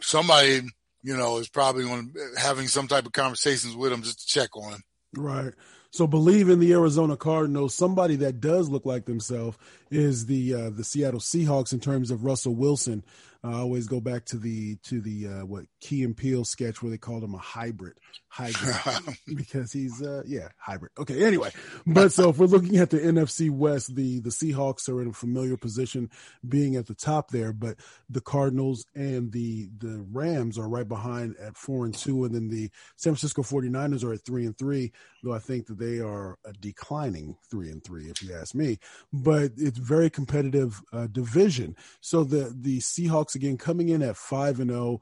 somebody, 0.00 0.60
you 1.02 1.16
know, 1.16 1.38
is 1.38 1.48
probably 1.48 1.82
going 1.82 2.12
having 2.36 2.68
some 2.68 2.86
type 2.86 3.04
of 3.04 3.12
conversations 3.12 3.74
with 3.74 3.92
him 3.92 4.02
just 4.02 4.20
to 4.20 4.26
check 4.26 4.56
on 4.56 4.74
him. 4.74 4.82
Right. 5.16 5.54
So 5.90 6.06
believe 6.06 6.48
in 6.48 6.60
the 6.60 6.72
Arizona 6.72 7.16
Cardinals. 7.16 7.74
Somebody 7.74 8.16
that 8.16 8.40
does 8.40 8.68
look 8.68 8.84
like 8.84 9.06
themselves 9.06 9.56
is 9.90 10.26
the 10.26 10.54
uh, 10.54 10.70
the 10.70 10.84
Seattle 10.84 11.20
Seahawks 11.20 11.72
in 11.72 11.80
terms 11.80 12.10
of 12.10 12.24
Russell 12.24 12.54
Wilson. 12.54 13.02
I 13.44 13.52
always 13.52 13.86
go 13.86 14.00
back 14.00 14.24
to 14.26 14.36
the 14.36 14.76
to 14.84 15.00
the 15.00 15.28
uh, 15.28 15.46
what 15.46 15.64
Key 15.80 16.02
and 16.02 16.16
Peele 16.16 16.44
sketch 16.44 16.82
where 16.82 16.90
they 16.90 16.98
called 16.98 17.22
him 17.22 17.34
a 17.34 17.38
hybrid, 17.38 17.94
hybrid 18.28 19.16
because 19.36 19.72
he's 19.72 20.02
uh, 20.02 20.22
yeah 20.26 20.48
hybrid. 20.58 20.90
Okay, 20.98 21.24
anyway, 21.24 21.50
but 21.86 22.10
so 22.12 22.30
if 22.30 22.38
we're 22.38 22.46
looking 22.46 22.78
at 22.78 22.90
the 22.90 22.98
NFC 22.98 23.48
West, 23.48 23.94
the 23.94 24.18
the 24.18 24.30
Seahawks 24.30 24.88
are 24.88 25.00
in 25.00 25.08
a 25.08 25.12
familiar 25.12 25.56
position, 25.56 26.10
being 26.48 26.74
at 26.74 26.86
the 26.86 26.94
top 26.94 27.30
there, 27.30 27.52
but 27.52 27.76
the 28.10 28.20
Cardinals 28.20 28.84
and 28.96 29.30
the 29.30 29.68
the 29.78 30.04
Rams 30.10 30.58
are 30.58 30.68
right 30.68 30.88
behind 30.88 31.36
at 31.40 31.56
four 31.56 31.84
and 31.84 31.94
two, 31.94 32.24
and 32.24 32.34
then 32.34 32.48
the 32.48 32.70
San 32.96 33.14
Francisco 33.14 33.42
49ers 33.42 34.02
are 34.02 34.14
at 34.14 34.24
three 34.24 34.46
and 34.46 34.58
three. 34.58 34.92
Though 35.22 35.34
I 35.34 35.38
think 35.38 35.66
that 35.66 35.78
they 35.78 36.00
are 36.00 36.38
a 36.44 36.52
declining 36.54 37.36
three 37.48 37.70
and 37.70 37.82
three, 37.84 38.06
if 38.10 38.20
you 38.22 38.34
ask 38.34 38.54
me. 38.54 38.78
But 39.12 39.52
it's 39.56 39.78
very 39.78 40.10
competitive 40.10 40.80
uh, 40.92 41.06
division. 41.06 41.76
So 42.00 42.24
the 42.24 42.52
the 42.56 42.78
Seahawks 42.78 43.27
Again 43.34 43.58
coming 43.58 43.88
in 43.88 44.02
at 44.02 44.16
five 44.16 44.60
and 44.60 44.70
zero. 44.70 45.00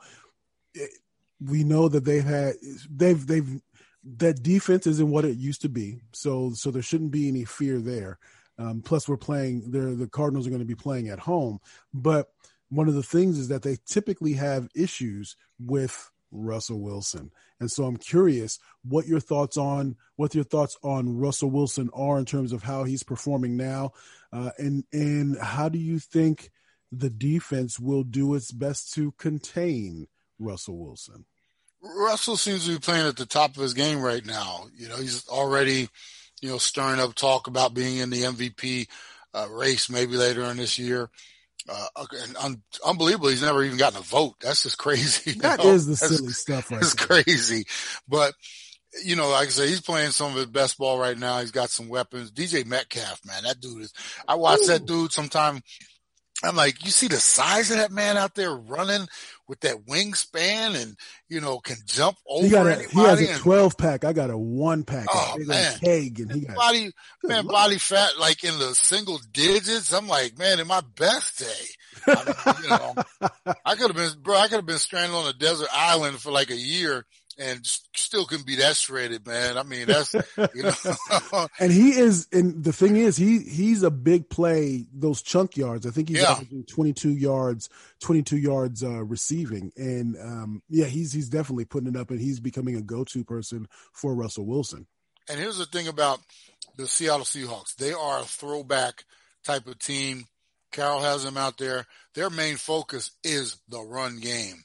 Oh. 0.78 0.86
We 1.38 1.64
know 1.64 1.88
that 1.88 2.06
they've 2.06 2.24
had 2.24 2.54
they've 2.90 3.26
they've 3.26 3.60
that 4.18 4.42
defense 4.42 4.86
isn't 4.86 5.10
what 5.10 5.24
it 5.24 5.36
used 5.36 5.62
to 5.62 5.68
be, 5.68 6.00
so 6.12 6.52
so 6.54 6.70
there 6.70 6.82
shouldn't 6.82 7.10
be 7.10 7.28
any 7.28 7.44
fear 7.44 7.78
there. 7.78 8.18
Um, 8.58 8.80
plus, 8.82 9.08
we're 9.08 9.16
playing. 9.16 9.70
There, 9.70 9.94
the 9.94 10.08
Cardinals 10.08 10.46
are 10.46 10.50
going 10.50 10.60
to 10.60 10.66
be 10.66 10.74
playing 10.74 11.08
at 11.08 11.18
home, 11.18 11.58
but 11.92 12.28
one 12.70 12.88
of 12.88 12.94
the 12.94 13.02
things 13.02 13.38
is 13.38 13.48
that 13.48 13.62
they 13.62 13.76
typically 13.86 14.32
have 14.34 14.68
issues 14.74 15.36
with 15.58 16.10
Russell 16.30 16.80
Wilson. 16.80 17.30
And 17.60 17.70
so 17.70 17.84
I'm 17.84 17.96
curious 17.96 18.58
what 18.82 19.06
your 19.06 19.20
thoughts 19.20 19.56
on 19.56 19.96
what 20.16 20.34
your 20.34 20.44
thoughts 20.44 20.76
on 20.82 21.16
Russell 21.16 21.50
Wilson 21.50 21.90
are 21.94 22.18
in 22.18 22.24
terms 22.24 22.52
of 22.52 22.62
how 22.62 22.84
he's 22.84 23.02
performing 23.02 23.56
now, 23.56 23.92
uh, 24.32 24.50
and 24.58 24.84
and 24.92 25.38
how 25.38 25.68
do 25.68 25.78
you 25.78 25.98
think 25.98 26.50
the 26.92 27.10
defense 27.10 27.78
will 27.78 28.04
do 28.04 28.34
its 28.34 28.50
best 28.52 28.94
to 28.94 29.12
contain 29.12 30.06
Russell 30.38 30.78
Wilson. 30.78 31.24
Russell 31.82 32.36
seems 32.36 32.66
to 32.66 32.72
be 32.72 32.78
playing 32.78 33.06
at 33.06 33.16
the 33.16 33.26
top 33.26 33.56
of 33.56 33.62
his 33.62 33.74
game 33.74 34.00
right 34.00 34.24
now. 34.24 34.66
You 34.76 34.88
know, 34.88 34.96
he's 34.96 35.28
already, 35.28 35.88
you 36.40 36.48
know, 36.48 36.58
stirring 36.58 37.00
up 37.00 37.14
talk 37.14 37.46
about 37.46 37.74
being 37.74 37.98
in 37.98 38.10
the 38.10 38.22
MVP 38.22 38.88
uh, 39.34 39.48
race 39.50 39.90
maybe 39.90 40.16
later 40.16 40.42
in 40.44 40.56
this 40.56 40.78
year. 40.78 41.10
Uh, 41.68 41.86
and 42.24 42.36
un- 42.36 42.62
unbelievable, 42.84 43.28
he's 43.28 43.42
never 43.42 43.62
even 43.64 43.78
gotten 43.78 43.98
a 43.98 44.02
vote. 44.02 44.34
That's 44.40 44.62
just 44.62 44.78
crazy. 44.78 45.32
That 45.32 45.62
know? 45.62 45.70
is 45.70 45.86
the 45.86 45.94
That's, 45.94 46.16
silly 46.16 46.32
stuff 46.32 46.70
right 46.70 46.80
It's 46.80 46.94
crazy. 46.94 47.66
But, 48.08 48.34
you 49.04 49.16
know, 49.16 49.28
like 49.28 49.48
I 49.48 49.50
said, 49.50 49.68
he's 49.68 49.80
playing 49.80 50.10
some 50.10 50.30
of 50.30 50.36
his 50.36 50.46
best 50.46 50.78
ball 50.78 50.98
right 50.98 51.18
now. 51.18 51.40
He's 51.40 51.50
got 51.50 51.70
some 51.70 51.88
weapons. 51.88 52.30
DK 52.32 52.66
Metcalf, 52.66 53.20
man, 53.24 53.42
that 53.44 53.60
dude 53.60 53.82
is, 53.82 53.92
I 54.26 54.36
watch 54.36 54.60
Ooh. 54.62 54.66
that 54.68 54.86
dude 54.86 55.12
sometime 55.12 55.60
I'm 56.44 56.54
like, 56.54 56.84
you 56.84 56.90
see 56.90 57.08
the 57.08 57.16
size 57.16 57.70
of 57.70 57.78
that 57.78 57.90
man 57.90 58.16
out 58.16 58.34
there 58.34 58.54
running 58.54 59.08
with 59.48 59.60
that 59.60 59.86
wingspan 59.86 60.80
and, 60.80 60.96
you 61.28 61.40
know, 61.40 61.60
can 61.60 61.76
jump 61.86 62.18
over 62.28 62.44
he 62.44 62.50
got 62.50 62.66
a, 62.66 62.82
He 62.82 63.00
has 63.00 63.20
a 63.22 63.38
12 63.38 63.78
pack. 63.78 64.04
I 64.04 64.12
got 64.12 64.30
a 64.30 64.36
one 64.36 64.84
pack. 64.84 65.06
Oh, 65.08 65.36
man. 65.38 65.78
Keg 65.78 66.20
and 66.20 66.32
he 66.32 66.40
got 66.40 66.56
body, 66.56 66.92
man, 67.22 67.46
body 67.46 67.78
fat 67.78 68.18
like 68.18 68.44
in 68.44 68.58
the 68.58 68.74
single 68.74 69.18
digits. 69.32 69.92
I'm 69.92 70.08
like, 70.08 70.38
man, 70.38 70.60
in 70.60 70.66
my 70.66 70.82
best 70.96 71.38
day, 71.38 71.66
I, 72.06 72.58
you 72.62 72.68
know, 72.68 72.94
I 73.64 73.74
could 73.76 73.94
have 73.94 73.96
been, 73.96 74.22
bro, 74.22 74.36
I 74.36 74.48
could 74.48 74.56
have 74.56 74.66
been 74.66 74.78
stranded 74.78 75.16
on 75.16 75.28
a 75.28 75.32
desert 75.32 75.68
island 75.72 76.20
for 76.20 76.30
like 76.30 76.50
a 76.50 76.56
year 76.56 77.06
and 77.38 77.66
still 77.94 78.24
can 78.24 78.42
be 78.42 78.56
that 78.56 78.76
shredded, 78.76 79.26
man. 79.26 79.58
I 79.58 79.62
mean, 79.62 79.86
that's 79.86 80.14
you 80.14 80.62
know. 80.62 81.46
and 81.60 81.72
he 81.72 81.90
is, 81.90 82.28
and 82.32 82.64
the 82.64 82.72
thing 82.72 82.96
is, 82.96 83.16
he 83.16 83.40
he's 83.40 83.82
a 83.82 83.90
big 83.90 84.28
play. 84.30 84.86
Those 84.92 85.22
chunk 85.22 85.56
yards, 85.56 85.86
I 85.86 85.90
think 85.90 86.08
he's 86.08 86.22
yeah. 86.22 86.40
twenty 86.68 86.92
two 86.92 87.12
yards, 87.12 87.68
twenty 88.00 88.22
two 88.22 88.38
yards 88.38 88.82
uh, 88.82 89.04
receiving, 89.04 89.72
and 89.76 90.16
um, 90.16 90.62
yeah, 90.68 90.86
he's 90.86 91.12
he's 91.12 91.28
definitely 91.28 91.66
putting 91.66 91.88
it 91.88 91.96
up, 91.96 92.10
and 92.10 92.20
he's 92.20 92.40
becoming 92.40 92.76
a 92.76 92.82
go 92.82 93.04
to 93.04 93.24
person 93.24 93.68
for 93.92 94.14
Russell 94.14 94.46
Wilson. 94.46 94.86
And 95.28 95.38
here's 95.38 95.58
the 95.58 95.66
thing 95.66 95.88
about 95.88 96.20
the 96.76 96.86
Seattle 96.86 97.26
Seahawks: 97.26 97.76
they 97.76 97.92
are 97.92 98.20
a 98.20 98.24
throwback 98.24 99.04
type 99.44 99.66
of 99.66 99.78
team. 99.78 100.24
Carroll 100.72 101.00
has 101.00 101.24
them 101.24 101.36
out 101.36 101.58
there. 101.58 101.86
Their 102.14 102.30
main 102.30 102.56
focus 102.56 103.10
is 103.22 103.56
the 103.68 103.80
run 103.80 104.18
game, 104.20 104.64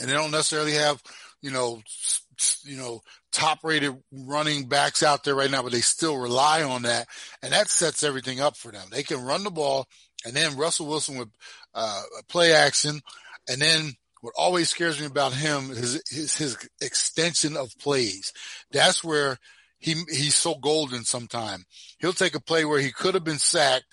and 0.00 0.08
they 0.08 0.14
don't 0.14 0.30
necessarily 0.30 0.72
have 0.72 1.02
you 1.42 1.50
know, 1.50 1.80
you 2.64 2.76
know, 2.76 3.00
top 3.32 3.60
rated 3.62 3.96
running 4.12 4.68
backs 4.68 5.02
out 5.02 5.24
there 5.24 5.34
right 5.34 5.50
now, 5.50 5.62
but 5.62 5.72
they 5.72 5.80
still 5.80 6.16
rely 6.16 6.62
on 6.62 6.82
that. 6.82 7.06
And 7.42 7.52
that 7.52 7.68
sets 7.68 8.02
everything 8.02 8.40
up 8.40 8.56
for 8.56 8.72
them. 8.72 8.88
They 8.90 9.02
can 9.02 9.22
run 9.22 9.44
the 9.44 9.50
ball 9.50 9.86
and 10.24 10.34
then 10.34 10.56
Russell 10.56 10.86
Wilson 10.86 11.18
with, 11.18 11.28
uh, 11.74 12.02
play 12.28 12.52
action. 12.52 13.00
And 13.48 13.60
then 13.60 13.92
what 14.20 14.34
always 14.36 14.68
scares 14.68 15.00
me 15.00 15.06
about 15.06 15.32
him 15.32 15.70
is 15.70 16.02
his, 16.10 16.36
his 16.36 16.68
extension 16.80 17.56
of 17.56 17.72
plays. 17.78 18.32
That's 18.72 19.04
where 19.04 19.38
he, 19.78 19.94
he's 20.10 20.34
so 20.34 20.54
golden 20.56 21.04
sometime. 21.04 21.64
He'll 21.98 22.12
take 22.12 22.34
a 22.34 22.40
play 22.40 22.64
where 22.64 22.80
he 22.80 22.90
could 22.90 23.14
have 23.14 23.24
been 23.24 23.38
sacked, 23.38 23.86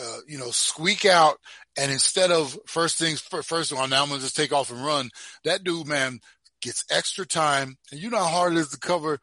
uh, 0.00 0.18
you 0.28 0.38
know, 0.38 0.50
squeak 0.50 1.04
out. 1.04 1.38
And 1.76 1.90
instead 1.90 2.30
of 2.30 2.56
first 2.66 2.98
things 2.98 3.20
first 3.20 3.72
of 3.72 3.78
all, 3.78 3.88
now 3.88 4.02
I'm 4.02 4.08
going 4.08 4.20
to 4.20 4.24
just 4.24 4.36
take 4.36 4.52
off 4.52 4.70
and 4.70 4.84
run. 4.84 5.10
That 5.44 5.64
dude, 5.64 5.86
man, 5.86 6.20
gets 6.60 6.84
extra 6.90 7.26
time, 7.26 7.76
and 7.90 8.00
you 8.00 8.10
know 8.10 8.18
how 8.18 8.26
hard 8.26 8.52
it 8.52 8.58
is 8.58 8.68
to 8.68 8.78
cover. 8.78 9.18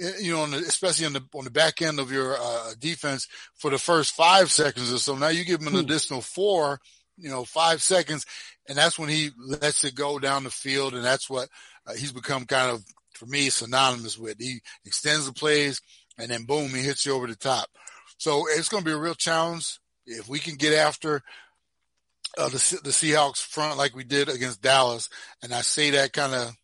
Eh, 0.00 0.12
you 0.20 0.32
know, 0.32 0.44
especially 0.44 1.06
on 1.06 1.12
the 1.12 1.22
on 1.34 1.44
the 1.44 1.50
back 1.50 1.82
end 1.82 1.98
of 1.98 2.10
your 2.10 2.36
uh, 2.38 2.72
defense 2.78 3.28
for 3.54 3.70
the 3.70 3.78
first 3.78 4.14
five 4.14 4.50
seconds 4.50 4.92
or 4.92 4.98
so. 4.98 5.16
Now 5.16 5.28
you 5.28 5.44
give 5.44 5.60
him 5.60 5.68
an 5.68 5.74
hmm. 5.74 5.80
additional 5.80 6.20
four, 6.20 6.80
you 7.16 7.30
know, 7.30 7.44
five 7.44 7.82
seconds, 7.82 8.26
and 8.68 8.76
that's 8.76 8.98
when 8.98 9.08
he 9.08 9.30
lets 9.38 9.84
it 9.84 9.94
go 9.94 10.18
down 10.18 10.44
the 10.44 10.50
field, 10.50 10.94
and 10.94 11.04
that's 11.04 11.28
what 11.28 11.48
uh, 11.86 11.94
he's 11.94 12.12
become 12.12 12.44
kind 12.46 12.70
of 12.70 12.84
for 13.12 13.26
me 13.26 13.50
synonymous 13.50 14.18
with. 14.18 14.36
He 14.38 14.60
extends 14.84 15.26
the 15.26 15.32
plays, 15.32 15.80
and 16.18 16.30
then 16.30 16.44
boom, 16.44 16.70
he 16.70 16.82
hits 16.82 17.06
you 17.06 17.14
over 17.14 17.26
the 17.26 17.36
top. 17.36 17.68
So 18.18 18.44
it's 18.48 18.68
going 18.68 18.84
to 18.84 18.88
be 18.88 18.94
a 18.94 19.00
real 19.00 19.14
challenge 19.14 19.78
if 20.06 20.28
we 20.28 20.38
can 20.38 20.54
get 20.54 20.74
after 20.74 21.22
uh, 22.38 22.48
the 22.48 22.80
the 22.82 22.90
Seahawks 22.90 23.42
front 23.44 23.78
like 23.78 23.94
we 23.94 24.04
did 24.04 24.28
against 24.28 24.62
Dallas, 24.62 25.08
and 25.42 25.52
I 25.52 25.60
say 25.60 25.90
that 25.90 26.12
kind 26.12 26.34
of 26.34 26.56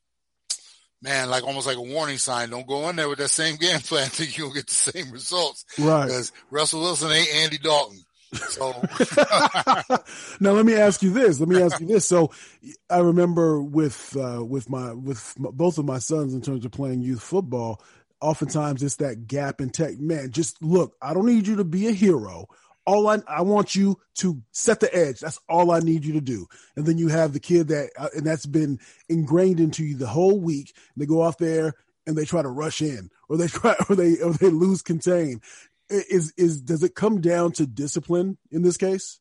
man, 1.02 1.30
like 1.30 1.44
almost 1.44 1.66
like 1.66 1.76
a 1.76 1.82
warning 1.82 2.18
sign. 2.18 2.50
Don't 2.50 2.66
go 2.66 2.88
in 2.88 2.96
there 2.96 3.08
with 3.08 3.18
that 3.18 3.28
same 3.28 3.56
game 3.56 3.80
plan. 3.84 4.08
Think 4.08 4.36
you'll 4.36 4.52
get 4.52 4.66
the 4.66 4.74
same 4.74 5.10
results, 5.10 5.64
right? 5.78 6.06
Because 6.06 6.32
Russell 6.50 6.80
Wilson 6.80 7.10
ain't 7.10 7.34
Andy 7.34 7.58
Dalton. 7.58 8.04
So 8.50 8.72
now 10.40 10.52
let 10.52 10.66
me 10.66 10.74
ask 10.74 11.02
you 11.02 11.10
this. 11.10 11.40
Let 11.40 11.48
me 11.48 11.62
ask 11.62 11.80
you 11.80 11.86
this. 11.86 12.06
So 12.06 12.30
I 12.90 12.98
remember 12.98 13.62
with 13.62 14.16
uh, 14.16 14.44
with 14.44 14.68
my 14.68 14.92
with 14.92 15.34
my, 15.38 15.50
both 15.50 15.78
of 15.78 15.86
my 15.86 15.98
sons 15.98 16.34
in 16.34 16.42
terms 16.42 16.64
of 16.64 16.72
playing 16.72 17.02
youth 17.02 17.22
football. 17.22 17.80
Oftentimes 18.20 18.82
it's 18.82 18.96
that 18.96 19.28
gap 19.28 19.60
in 19.60 19.70
tech. 19.70 19.98
Man, 19.98 20.30
just 20.30 20.62
look. 20.62 20.94
I 21.00 21.14
don't 21.14 21.26
need 21.26 21.46
you 21.46 21.56
to 21.56 21.64
be 21.64 21.86
a 21.86 21.92
hero 21.92 22.48
all 22.88 23.06
I, 23.06 23.18
I 23.28 23.42
want 23.42 23.74
you 23.74 24.00
to 24.14 24.42
set 24.50 24.80
the 24.80 24.92
edge. 24.94 25.20
That's 25.20 25.38
all 25.46 25.70
I 25.70 25.80
need 25.80 26.06
you 26.06 26.14
to 26.14 26.22
do. 26.22 26.46
And 26.74 26.86
then 26.86 26.96
you 26.96 27.08
have 27.08 27.34
the 27.34 27.38
kid 27.38 27.68
that, 27.68 27.90
uh, 27.98 28.08
and 28.16 28.26
that's 28.26 28.46
been 28.46 28.80
ingrained 29.10 29.60
into 29.60 29.84
you 29.84 29.94
the 29.94 30.06
whole 30.06 30.40
week. 30.40 30.74
They 30.96 31.04
go 31.04 31.20
off 31.20 31.36
there 31.36 31.74
and 32.06 32.16
they 32.16 32.24
try 32.24 32.40
to 32.40 32.48
rush 32.48 32.80
in 32.80 33.10
or 33.28 33.36
they 33.36 33.46
try, 33.46 33.76
or 33.90 33.94
they, 33.94 34.18
or 34.20 34.32
they 34.32 34.48
lose 34.48 34.80
contain. 34.80 35.42
Is, 35.90 36.32
is, 36.38 36.62
does 36.62 36.82
it 36.82 36.94
come 36.94 37.20
down 37.20 37.52
to 37.52 37.66
discipline 37.66 38.38
in 38.50 38.62
this 38.62 38.78
case? 38.78 39.20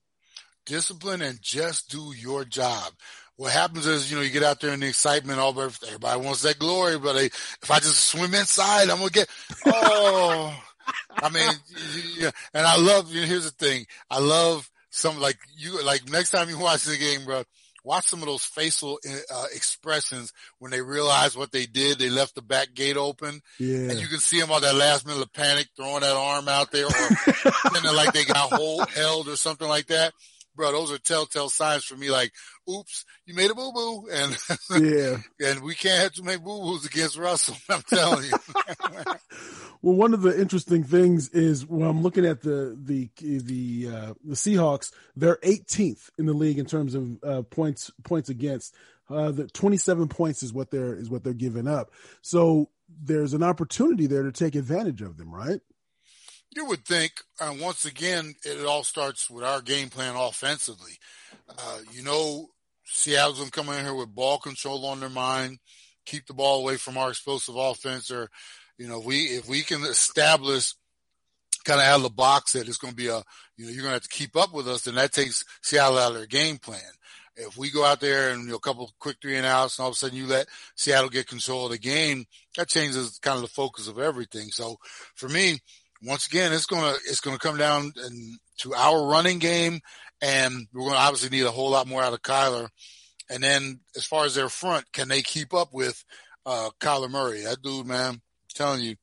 Discipline 0.65 1.21
and 1.21 1.41
just 1.41 1.91
do 1.91 2.13
your 2.15 2.45
job 2.45 2.93
what 3.35 3.53
happens 3.53 3.85
is, 3.85 4.09
you 4.09 4.17
know, 4.17 4.23
you 4.23 4.31
get 4.31 4.41
out 4.41 4.59
there 4.61 4.73
in 4.73 4.79
the 4.79 4.87
excitement, 4.87 5.39
all 5.39 5.49
everybody 5.61 6.19
wants 6.19 6.41
that 6.41 6.57
glory, 6.57 6.97
but 6.97 7.15
if 7.17 7.69
I 7.69 7.77
just 7.77 8.07
swim 8.07 8.33
inside, 8.33 8.89
I'm 8.89 8.97
gonna 8.97 9.11
get, 9.11 9.29
oh, 9.67 10.59
I 11.11 11.29
mean, 11.29 11.49
yeah, 12.17 12.31
and 12.53 12.65
I 12.65 12.77
love. 12.77 13.11
You 13.11 13.21
know, 13.21 13.27
here's 13.27 13.45
the 13.45 13.51
thing. 13.51 13.85
I 14.09 14.19
love 14.19 14.69
some 14.89 15.19
like 15.19 15.37
you 15.57 15.83
like 15.83 16.09
next 16.09 16.31
time 16.31 16.49
you 16.49 16.59
watch 16.59 16.83
the 16.83 16.97
game, 16.97 17.25
bro. 17.25 17.43
Watch 17.83 18.07
some 18.07 18.19
of 18.19 18.25
those 18.25 18.43
facial 18.43 18.99
uh, 19.33 19.45
expressions 19.55 20.33
when 20.59 20.71
they 20.71 20.81
realize 20.81 21.37
what 21.37 21.53
they 21.53 21.65
did. 21.65 21.99
They 21.99 22.09
left 22.09 22.35
the 22.35 22.41
back 22.41 22.73
gate 22.73 22.97
open, 22.97 23.41
yeah. 23.59 23.89
and 23.89 23.99
you 23.99 24.07
can 24.07 24.19
see 24.19 24.41
them 24.41 24.51
on 24.51 24.61
that 24.61 24.75
last 24.75 25.07
minute 25.07 25.21
of 25.21 25.31
panic, 25.31 25.69
throwing 25.77 26.01
that 26.01 26.17
arm 26.17 26.49
out 26.49 26.71
there, 26.71 26.85
or 26.85 26.89
like 27.93 28.11
they 28.11 28.25
got 28.25 28.51
hold 28.51 28.89
held 28.89 29.29
or 29.29 29.37
something 29.37 29.67
like 29.67 29.87
that 29.87 30.13
bro, 30.57 30.71
those 30.73 30.91
are 30.91 30.97
telltale 30.97 31.49
signs 31.49 31.85
for 31.85 31.95
me. 31.95 32.09
Like, 32.09 32.33
oops, 32.69 33.05
you 33.25 33.33
made 33.33 33.49
a 33.49 33.55
boo 33.55 33.71
boo, 33.71 34.09
and 34.11 34.37
yeah, 34.83 35.17
and 35.47 35.61
we 35.61 35.75
can't 35.75 36.01
have 36.01 36.13
too 36.13 36.23
many 36.23 36.37
boo 36.37 36.61
boos 36.61 36.85
against 36.85 37.17
Russell. 37.17 37.55
I'm 37.69 37.83
telling 37.83 38.25
you. 38.25 38.31
well, 39.81 39.95
one 39.95 40.13
of 40.13 40.21
the 40.21 40.37
interesting 40.37 40.83
things 40.83 41.29
is 41.29 41.65
when 41.65 41.87
I'm 41.87 42.01
looking 42.01 42.25
at 42.25 42.41
the 42.41 42.77
the 42.77 43.09
the 43.17 43.87
uh, 43.89 44.13
the 44.25 44.35
Seahawks, 44.35 44.91
they're 45.15 45.37
18th 45.37 46.09
in 46.17 46.25
the 46.25 46.33
league 46.33 46.59
in 46.59 46.65
terms 46.65 46.95
of 46.95 47.23
uh, 47.23 47.41
points 47.43 47.91
points 48.03 48.27
against. 48.29 48.75
Uh, 49.09 49.31
the 49.31 49.47
27 49.47 50.09
points 50.09 50.43
is 50.43 50.51
what 50.51 50.69
they're 50.69 50.93
is 50.93 51.09
what 51.09 51.23
they're 51.23 51.31
giving 51.31 51.65
up. 51.65 51.91
So 52.21 52.69
there's 53.01 53.33
an 53.33 53.43
opportunity 53.43 54.05
there 54.05 54.23
to 54.23 54.33
take 54.33 54.55
advantage 54.55 55.01
of 55.01 55.15
them, 55.17 55.33
right? 55.33 55.61
You 56.57 56.65
would 56.65 56.85
think, 56.85 57.21
uh, 57.39 57.53
once 57.61 57.85
again, 57.85 58.33
it 58.43 58.65
all 58.65 58.83
starts 58.83 59.29
with 59.29 59.43
our 59.43 59.61
game 59.61 59.89
plan 59.89 60.15
offensively. 60.15 60.93
Uh, 61.47 61.77
you 61.91 62.01
know, 62.01 62.47
Seattle's 62.83 63.37
going 63.37 63.51
to 63.51 63.55
come 63.55 63.69
in 63.69 63.85
here 63.85 63.93
with 63.93 64.15
ball 64.15 64.39
control 64.39 64.83
on 64.87 64.99
their 64.99 65.07
mind, 65.07 65.59
keep 66.07 66.25
the 66.25 66.33
ball 66.33 66.61
away 66.61 66.77
from 66.77 66.97
our 66.97 67.09
explosive 67.09 67.55
offense, 67.55 68.09
or 68.09 68.31
you 68.79 68.87
know, 68.87 68.99
we 68.99 69.25
if 69.25 69.47
we 69.47 69.61
can 69.61 69.83
establish 69.83 70.73
kind 71.63 71.79
of 71.79 71.85
out 71.85 71.97
of 71.97 72.01
the 72.01 72.09
box 72.09 72.53
that 72.53 72.67
it's 72.67 72.77
going 72.77 72.93
to 72.93 72.97
be 72.97 73.05
a, 73.05 73.21
you 73.55 73.65
know, 73.65 73.71
you're 73.71 73.83
going 73.83 73.91
to 73.91 73.99
have 73.99 74.01
to 74.01 74.09
keep 74.09 74.35
up 74.35 74.51
with 74.51 74.67
us, 74.67 74.81
then 74.81 74.95
that 74.95 75.11
takes 75.11 75.45
Seattle 75.61 75.99
out 75.99 76.13
of 76.13 76.17
their 76.17 76.25
game 76.25 76.57
plan. 76.57 76.81
If 77.35 77.55
we 77.55 77.69
go 77.69 77.85
out 77.85 77.99
there 77.99 78.31
and 78.31 78.45
you 78.45 78.49
know, 78.49 78.55
a 78.55 78.59
couple 78.59 78.91
quick 78.97 79.17
three 79.21 79.37
and 79.37 79.45
outs, 79.45 79.77
and 79.77 79.83
all 79.83 79.89
of 79.89 79.93
a 79.93 79.95
sudden 79.95 80.17
you 80.17 80.25
let 80.25 80.47
Seattle 80.73 81.09
get 81.09 81.27
control 81.27 81.65
of 81.65 81.71
the 81.71 81.77
game, 81.77 82.25
that 82.55 82.67
changes 82.67 83.19
kind 83.19 83.35
of 83.35 83.43
the 83.43 83.47
focus 83.47 83.87
of 83.87 83.99
everything. 83.99 84.49
So 84.49 84.77
for 85.13 85.29
me, 85.29 85.59
once 86.03 86.27
again, 86.27 86.53
it's 86.53 86.65
gonna 86.65 86.95
it's 87.05 87.21
gonna 87.21 87.39
come 87.39 87.57
down 87.57 87.91
to 88.59 88.73
our 88.73 89.07
running 89.07 89.39
game, 89.39 89.79
and 90.21 90.67
we're 90.73 90.85
gonna 90.85 90.97
obviously 90.97 91.35
need 91.35 91.45
a 91.45 91.51
whole 91.51 91.71
lot 91.71 91.87
more 91.87 92.01
out 92.01 92.13
of 92.13 92.21
Kyler. 92.21 92.69
And 93.29 93.43
then 93.43 93.79
as 93.95 94.05
far 94.05 94.25
as 94.25 94.35
their 94.35 94.49
front, 94.49 94.91
can 94.93 95.09
they 95.09 95.21
keep 95.21 95.53
up 95.53 95.73
with 95.73 96.03
uh, 96.45 96.69
Kyler 96.79 97.09
Murray? 97.09 97.41
That 97.41 97.61
dude, 97.61 97.85
man, 97.85 98.13
I'm 98.13 98.21
telling 98.53 98.81
you, 98.81 98.95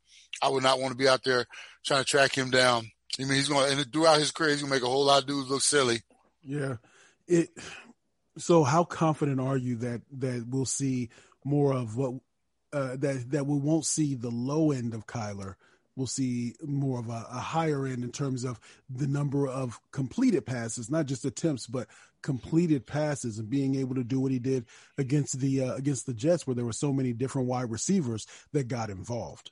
I 0.43 0.49
would 0.49 0.63
not 0.63 0.81
want 0.81 0.93
to 0.93 0.99
be 0.99 1.09
out 1.09 1.25
there 1.25 1.47
trying 1.85 2.01
to 2.01 2.09
track 2.09 2.37
him 2.37 2.51
down. 2.51 2.91
I 3.19 3.25
mean, 3.25 3.35
he's 3.35 3.49
to, 3.49 3.57
and 3.57 3.93
throughout 3.93 4.19
his 4.19 4.33
career, 4.33 4.51
he's 4.51 4.63
to 4.63 4.67
make 4.67 4.83
a 4.83 4.89
whole 4.89 5.05
lot 5.05 5.23
of 5.23 5.29
dudes 5.29 5.51
look 5.51 5.63
silly. 5.63 6.01
Yeah. 6.43 6.77
It. 7.27 7.51
So, 8.37 8.65
how 8.65 8.85
confident 8.85 9.41
are 9.41 9.57
you 9.57 9.77
that 9.77 10.03
that 10.19 10.47
we'll 10.49 10.65
see 10.65 11.11
more 11.45 11.73
of 11.73 11.97
what 11.97 12.15
uh, 12.73 12.97
that 12.97 13.27
that 13.31 13.47
we 13.47 13.59
won't 13.59 13.87
see 13.87 14.15
the 14.15 14.31
low 14.31 14.73
end 14.73 14.95
of 14.95 15.07
Kyler? 15.07 15.55
We'll 15.97 16.07
see 16.07 16.55
more 16.63 16.99
of 16.99 17.09
a, 17.09 17.27
a, 17.31 17.39
higher 17.39 17.87
end 17.87 18.03
in 18.05 18.11
terms 18.11 18.45
of 18.45 18.59
the 18.91 19.07
number 19.07 19.47
of 19.47 19.81
completed 19.93 20.45
passes, 20.45 20.91
not 20.91 21.07
just 21.07 21.25
attempts, 21.25 21.67
but 21.67 21.87
completed 22.23 22.87
passes 22.87 23.39
and 23.39 23.51
being 23.51 23.75
able 23.75 23.95
to 23.95 24.05
do 24.05 24.19
what 24.19 24.33
he 24.33 24.39
did 24.39 24.65
against 24.99 25.39
the 25.41 25.63
uh, 25.63 25.75
against 25.75 26.07
the 26.07 26.15
Jets, 26.15 26.47
where 26.47 26.55
there 26.55 26.65
were 26.65 26.73
so 26.73 26.93
many 26.93 27.13
different 27.13 27.49
wide 27.49 27.71
receivers 27.71 28.27
that 28.53 28.69
got 28.69 28.91
involved. 28.91 29.51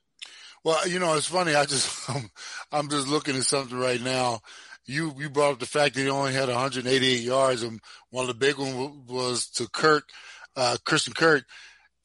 Well, 0.64 0.87
you 0.87 0.98
know, 0.98 1.14
it's 1.14 1.26
funny. 1.26 1.55
I 1.55 1.64
just 1.64 2.11
I'm, 2.11 2.31
I'm 2.70 2.88
just 2.88 3.09
looking 3.09 3.37
at 3.37 3.44
something 3.44 3.78
right 3.78 4.00
now. 4.00 4.40
You 4.85 5.12
you 5.16 5.31
brought 5.31 5.52
up 5.52 5.59
the 5.61 5.66
fact 5.66 5.94
that 5.94 6.00
he 6.00 6.11
only 6.11 6.33
had 6.33 6.48
188 6.48 7.20
yards, 7.20 7.62
and 7.62 7.81
one 8.11 8.22
of 8.22 8.28
the 8.28 8.35
big 8.35 8.59
ones 8.59 9.09
was 9.09 9.46
to 9.50 9.68
Kirk, 9.68 10.11
uh, 10.57 10.76
Christian 10.85 11.12
Kirk 11.12 11.44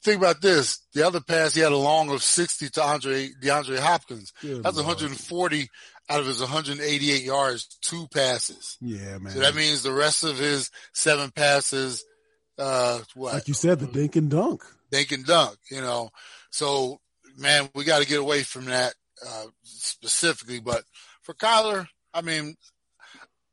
think 0.02 0.20
about 0.20 0.40
this. 0.40 0.80
The 0.94 1.06
other 1.06 1.20
pass, 1.20 1.54
he 1.54 1.60
had 1.60 1.72
a 1.72 1.76
long 1.76 2.10
of 2.10 2.22
60 2.22 2.68
to 2.70 2.82
Andre, 2.82 3.28
DeAndre 3.42 3.78
Hopkins. 3.78 4.32
Good 4.40 4.62
That's 4.62 4.76
140 4.76 5.68
out 6.10 6.20
of 6.20 6.26
his 6.26 6.40
188 6.40 7.22
yards, 7.22 7.78
two 7.82 8.06
passes. 8.08 8.76
Yeah, 8.80 9.18
man. 9.18 9.32
So 9.32 9.40
that 9.40 9.54
means 9.54 9.82
the 9.82 9.92
rest 9.92 10.24
of 10.24 10.38
his 10.38 10.70
seven 10.92 11.30
passes, 11.30 12.04
uh, 12.58 13.00
what? 13.14 13.34
Like 13.34 13.48
you 13.48 13.54
said, 13.54 13.78
the 13.78 13.86
dink 13.86 14.16
and 14.16 14.30
dunk. 14.30 14.64
Dink 14.90 15.12
and 15.12 15.24
dunk, 15.26 15.58
you 15.70 15.80
know. 15.80 16.10
So, 16.50 16.98
man, 17.36 17.68
we 17.74 17.84
got 17.84 18.00
to 18.00 18.08
get 18.08 18.20
away 18.20 18.42
from 18.42 18.66
that, 18.66 18.94
uh, 19.26 19.44
specifically. 19.62 20.60
But 20.60 20.82
for 21.22 21.34
Kyler, 21.34 21.86
I 22.14 22.22
mean, 22.22 22.56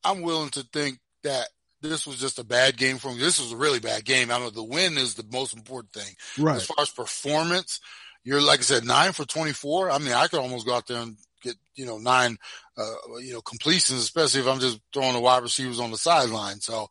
I'm 0.04 0.22
willing 0.22 0.50
to 0.52 0.64
think 0.72 1.00
that 1.24 1.50
this 1.90 2.08
was 2.08 2.18
just 2.18 2.40
a 2.40 2.44
bad 2.44 2.78
game 2.78 2.98
for 2.98 3.10
him. 3.10 3.20
This 3.20 3.40
was 3.40 3.52
a 3.52 3.58
really 3.58 3.80
bad 3.80 4.06
game. 4.06 4.30
I 4.30 4.36
don't 4.36 4.44
know 4.44 4.50
the 4.50 4.64
win 4.64 4.98
is 4.98 5.16
the 5.16 5.26
most 5.32 5.56
important 5.56 5.94
thing. 5.94 6.16
Right. 6.38 6.58
As 6.58 6.66
far 6.66 6.82
as 6.82 6.90
performance, 6.90 7.80
you're 8.24 8.42
like 8.42 8.60
I 8.60 8.64
said, 8.64 8.86
nine 8.86 9.14
for 9.14 9.26
24. 9.26 9.92
I 9.92 10.00
mean, 10.00 10.14
I 10.14 10.28
could 10.28 10.40
almost 10.40 10.66
go 10.66 10.76
out 10.76 10.88
there 10.88 11.02
and 11.02 11.16
get, 11.42 11.56
you 11.76 11.86
know, 11.86 11.98
nine, 11.98 12.38
uh, 12.78 13.18
you 13.22 13.34
know, 13.34 13.42
completions, 13.42 14.00
especially 14.02 14.42
if 14.42 14.48
I'm 14.48 14.60
just 14.60 14.80
throwing 14.94 15.14
the 15.14 15.20
wide 15.20 15.44
receivers 15.44 15.80
on 15.80 15.92
the 15.92 15.98
sideline. 15.98 16.60
So, 16.60 16.88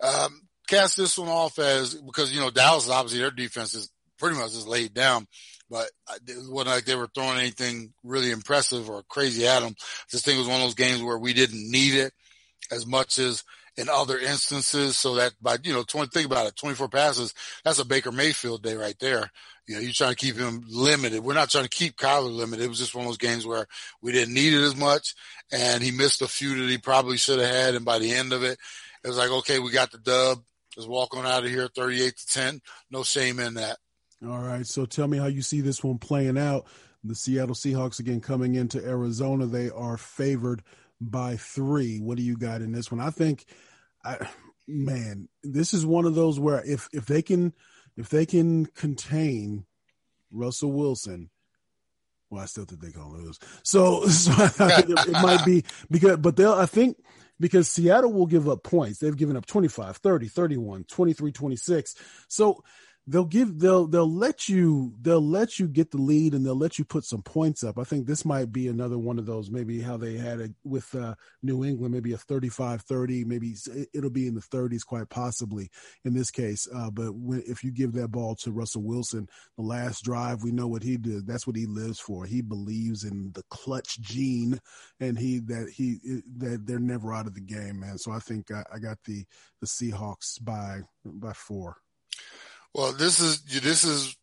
um, 0.00 0.42
cast 0.68 0.96
this 0.96 1.18
one 1.18 1.28
off 1.28 1.58
as 1.58 1.94
because, 1.94 2.32
you 2.32 2.40
know, 2.40 2.50
Dallas, 2.50 2.90
obviously 2.90 3.20
their 3.20 3.30
defense 3.30 3.74
is 3.74 3.90
pretty 4.18 4.38
much 4.38 4.52
just 4.52 4.68
laid 4.68 4.94
down, 4.94 5.26
but 5.70 5.88
it 6.26 6.36
wasn't 6.48 6.74
like 6.74 6.84
they 6.84 6.96
were 6.96 7.10
throwing 7.14 7.38
anything 7.38 7.92
really 8.02 8.30
impressive 8.30 8.88
or 8.88 9.02
crazy 9.08 9.46
at 9.46 9.60
them. 9.60 9.74
This 10.12 10.22
thing 10.22 10.38
was 10.38 10.46
one 10.46 10.56
of 10.56 10.62
those 10.62 10.74
games 10.74 11.02
where 11.02 11.18
we 11.18 11.32
didn't 11.32 11.70
need 11.70 11.94
it 11.94 12.12
as 12.70 12.86
much 12.86 13.18
as, 13.18 13.42
in 13.76 13.88
other 13.88 14.18
instances. 14.18 14.96
So 14.96 15.16
that 15.16 15.32
by, 15.40 15.56
you 15.62 15.72
know, 15.72 15.82
20, 15.82 16.08
think 16.08 16.26
about 16.26 16.46
it, 16.46 16.56
24 16.56 16.88
passes, 16.88 17.34
that's 17.64 17.78
a 17.78 17.84
Baker 17.84 18.12
Mayfield 18.12 18.62
day 18.62 18.74
right 18.74 18.98
there. 18.98 19.30
You 19.66 19.74
know, 19.74 19.80
you're 19.80 19.92
trying 19.92 20.10
to 20.10 20.16
keep 20.16 20.36
him 20.36 20.64
limited. 20.68 21.24
We're 21.24 21.34
not 21.34 21.50
trying 21.50 21.64
to 21.64 21.70
keep 21.70 21.96
Kyler 21.96 22.30
limited. 22.30 22.64
It 22.64 22.68
was 22.68 22.78
just 22.78 22.94
one 22.94 23.04
of 23.04 23.08
those 23.08 23.18
games 23.18 23.46
where 23.46 23.66
we 24.02 24.12
didn't 24.12 24.34
need 24.34 24.52
it 24.52 24.62
as 24.62 24.76
much 24.76 25.14
and 25.50 25.82
he 25.82 25.90
missed 25.90 26.22
a 26.22 26.28
few 26.28 26.58
that 26.58 26.70
he 26.70 26.78
probably 26.78 27.16
should 27.16 27.38
have 27.38 27.50
had. 27.50 27.74
And 27.74 27.84
by 27.84 27.98
the 27.98 28.12
end 28.12 28.32
of 28.32 28.42
it, 28.42 28.58
it 29.02 29.08
was 29.08 29.16
like, 29.16 29.30
okay, 29.30 29.58
we 29.58 29.70
got 29.70 29.90
the 29.90 29.98
dub. 29.98 30.42
Let's 30.76 30.88
walk 30.88 31.16
on 31.16 31.24
out 31.24 31.44
of 31.44 31.50
here 31.50 31.68
38 31.68 32.16
to 32.16 32.26
10. 32.26 32.60
No 32.90 33.04
shame 33.04 33.38
in 33.38 33.54
that. 33.54 33.78
All 34.26 34.40
right. 34.40 34.66
So 34.66 34.86
tell 34.86 35.06
me 35.06 35.18
how 35.18 35.26
you 35.26 35.42
see 35.42 35.60
this 35.60 35.84
one 35.84 35.98
playing 35.98 36.38
out. 36.38 36.66
The 37.04 37.14
Seattle 37.14 37.54
Seahawks 37.54 38.00
again 38.00 38.20
coming 38.20 38.54
into 38.54 38.84
Arizona. 38.84 39.46
They 39.46 39.70
are 39.70 39.98
favored 39.98 40.62
by 41.00 41.36
three. 41.36 41.98
What 41.98 42.16
do 42.16 42.22
you 42.22 42.36
got 42.36 42.62
in 42.62 42.72
this 42.72 42.90
one? 42.90 43.00
I 43.00 43.10
think, 43.10 43.44
I, 44.04 44.28
man, 44.66 45.28
this 45.42 45.74
is 45.74 45.84
one 45.84 46.04
of 46.04 46.14
those 46.14 46.38
where 46.40 46.62
if 46.64 46.88
if 46.92 47.06
they 47.06 47.22
can 47.22 47.52
if 47.96 48.08
they 48.08 48.26
can 48.26 48.66
contain 48.66 49.66
Russell 50.30 50.72
Wilson, 50.72 51.30
well, 52.30 52.42
I 52.42 52.46
still 52.46 52.64
think 52.64 52.80
they're 52.80 52.90
gonna 52.90 53.12
lose. 53.12 53.38
So, 53.62 54.06
so 54.08 54.32
it, 54.38 54.88
it 54.88 55.12
might 55.12 55.44
be 55.44 55.64
because, 55.90 56.16
but 56.18 56.36
they'll. 56.36 56.52
I 56.52 56.66
think 56.66 56.96
because 57.40 57.68
Seattle 57.68 58.12
will 58.12 58.26
give 58.26 58.48
up 58.48 58.62
points. 58.62 58.98
They've 58.98 59.16
given 59.16 59.36
up 59.36 59.46
25, 59.46 59.96
30, 59.96 60.28
31, 60.28 60.84
23, 60.84 61.32
26. 61.32 61.94
So 62.28 62.62
they'll 63.06 63.24
give 63.24 63.58
they'll 63.58 63.86
they'll 63.86 64.10
let 64.10 64.48
you 64.48 64.94
they'll 65.02 65.20
let 65.20 65.58
you 65.58 65.68
get 65.68 65.90
the 65.90 65.98
lead 65.98 66.32
and 66.32 66.44
they'll 66.44 66.56
let 66.56 66.78
you 66.78 66.84
put 66.84 67.04
some 67.04 67.22
points 67.22 67.62
up. 67.62 67.78
I 67.78 67.84
think 67.84 68.06
this 68.06 68.24
might 68.24 68.50
be 68.50 68.68
another 68.68 68.98
one 68.98 69.18
of 69.18 69.26
those 69.26 69.50
maybe 69.50 69.80
how 69.80 69.96
they 69.96 70.16
had 70.16 70.40
it 70.40 70.52
with 70.64 70.94
uh, 70.94 71.14
New 71.42 71.64
England 71.64 71.92
maybe 71.92 72.12
a 72.12 72.18
35-30 72.18 73.26
maybe 73.26 73.54
it'll 73.92 74.10
be 74.10 74.26
in 74.26 74.34
the 74.34 74.40
30s 74.40 74.84
quite 74.86 75.08
possibly 75.10 75.70
in 76.04 76.14
this 76.14 76.30
case. 76.30 76.66
Uh, 76.74 76.90
but 76.90 77.14
when, 77.14 77.42
if 77.46 77.62
you 77.62 77.70
give 77.70 77.92
that 77.92 78.08
ball 78.08 78.34
to 78.36 78.52
Russell 78.52 78.82
Wilson 78.82 79.28
the 79.56 79.62
last 79.62 80.02
drive 80.02 80.42
we 80.42 80.50
know 80.50 80.68
what 80.68 80.82
he 80.82 80.96
did 80.96 81.26
that's 81.26 81.46
what 81.46 81.56
he 81.56 81.66
lives 81.66 82.00
for. 82.00 82.24
He 82.24 82.40
believes 82.40 83.04
in 83.04 83.32
the 83.34 83.44
clutch 83.50 84.00
gene 84.00 84.60
and 84.98 85.18
he 85.18 85.40
that 85.40 85.70
he 85.74 85.98
that 86.38 86.66
they're 86.66 86.78
never 86.78 87.12
out 87.12 87.26
of 87.26 87.34
the 87.34 87.40
game 87.40 87.80
man. 87.80 87.98
So 87.98 88.12
I 88.12 88.18
think 88.18 88.50
I, 88.50 88.62
I 88.72 88.78
got 88.78 88.98
the 89.04 89.24
the 89.60 89.66
Seahawks 89.66 90.42
by 90.42 90.80
by 91.04 91.32
4. 91.32 91.76
Well, 92.74 92.92
this 92.92 93.20
is 93.20 93.40
this 93.42 93.84
is 93.84 94.16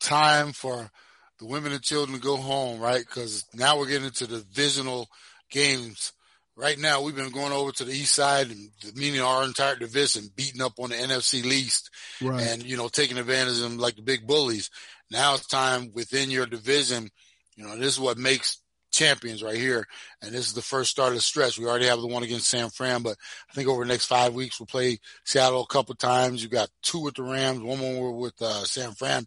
time 0.00 0.52
for 0.52 0.90
the 1.38 1.46
women 1.46 1.72
and 1.72 1.82
children 1.82 2.16
to 2.18 2.22
go 2.22 2.36
home, 2.36 2.80
right? 2.80 3.04
Because 3.04 3.44
now 3.52 3.78
we're 3.78 3.88
getting 3.88 4.06
into 4.06 4.26
the 4.26 4.38
divisional 4.38 5.08
games. 5.50 6.12
Right 6.56 6.78
now, 6.78 7.02
we've 7.02 7.16
been 7.16 7.30
going 7.30 7.52
over 7.52 7.70
to 7.72 7.84
the 7.84 7.92
east 7.92 8.14
side 8.14 8.46
and 8.46 8.70
meaning 8.94 9.20
our 9.20 9.44
entire 9.44 9.76
division, 9.76 10.30
beating 10.36 10.62
up 10.62 10.78
on 10.78 10.88
the 10.88 10.94
NFC 10.94 11.44
least, 11.44 11.90
right. 12.22 12.40
and 12.40 12.62
you 12.62 12.76
know 12.76 12.88
taking 12.88 13.18
advantage 13.18 13.56
of 13.56 13.62
them 13.62 13.78
like 13.78 13.96
the 13.96 14.02
big 14.02 14.26
bullies. 14.26 14.70
Now 15.10 15.34
it's 15.34 15.46
time 15.46 15.90
within 15.92 16.30
your 16.30 16.46
division. 16.46 17.10
You 17.56 17.64
know, 17.64 17.76
this 17.76 17.94
is 17.94 18.00
what 18.00 18.18
makes 18.18 18.58
champions 18.90 19.42
right 19.42 19.56
here. 19.56 19.86
And 20.22 20.32
this 20.32 20.46
is 20.46 20.54
the 20.54 20.62
first 20.62 20.90
start 20.90 21.10
of 21.10 21.16
the 21.16 21.20
stretch. 21.20 21.58
We 21.58 21.66
already 21.66 21.86
have 21.86 22.00
the 22.00 22.06
one 22.06 22.22
against 22.22 22.48
San 22.48 22.70
Fran, 22.70 23.02
but 23.02 23.16
I 23.50 23.54
think 23.54 23.68
over 23.68 23.84
the 23.84 23.88
next 23.88 24.06
five 24.06 24.34
weeks 24.34 24.58
we'll 24.58 24.66
play 24.66 24.98
Seattle 25.24 25.62
a 25.62 25.66
couple 25.66 25.94
times. 25.94 26.42
You 26.42 26.48
got 26.48 26.70
two 26.82 27.00
with 27.00 27.14
the 27.14 27.22
Rams, 27.22 27.60
one 27.60 27.78
more 27.78 28.12
with 28.12 28.40
uh, 28.40 28.64
San 28.64 28.92
Fran, 28.92 29.26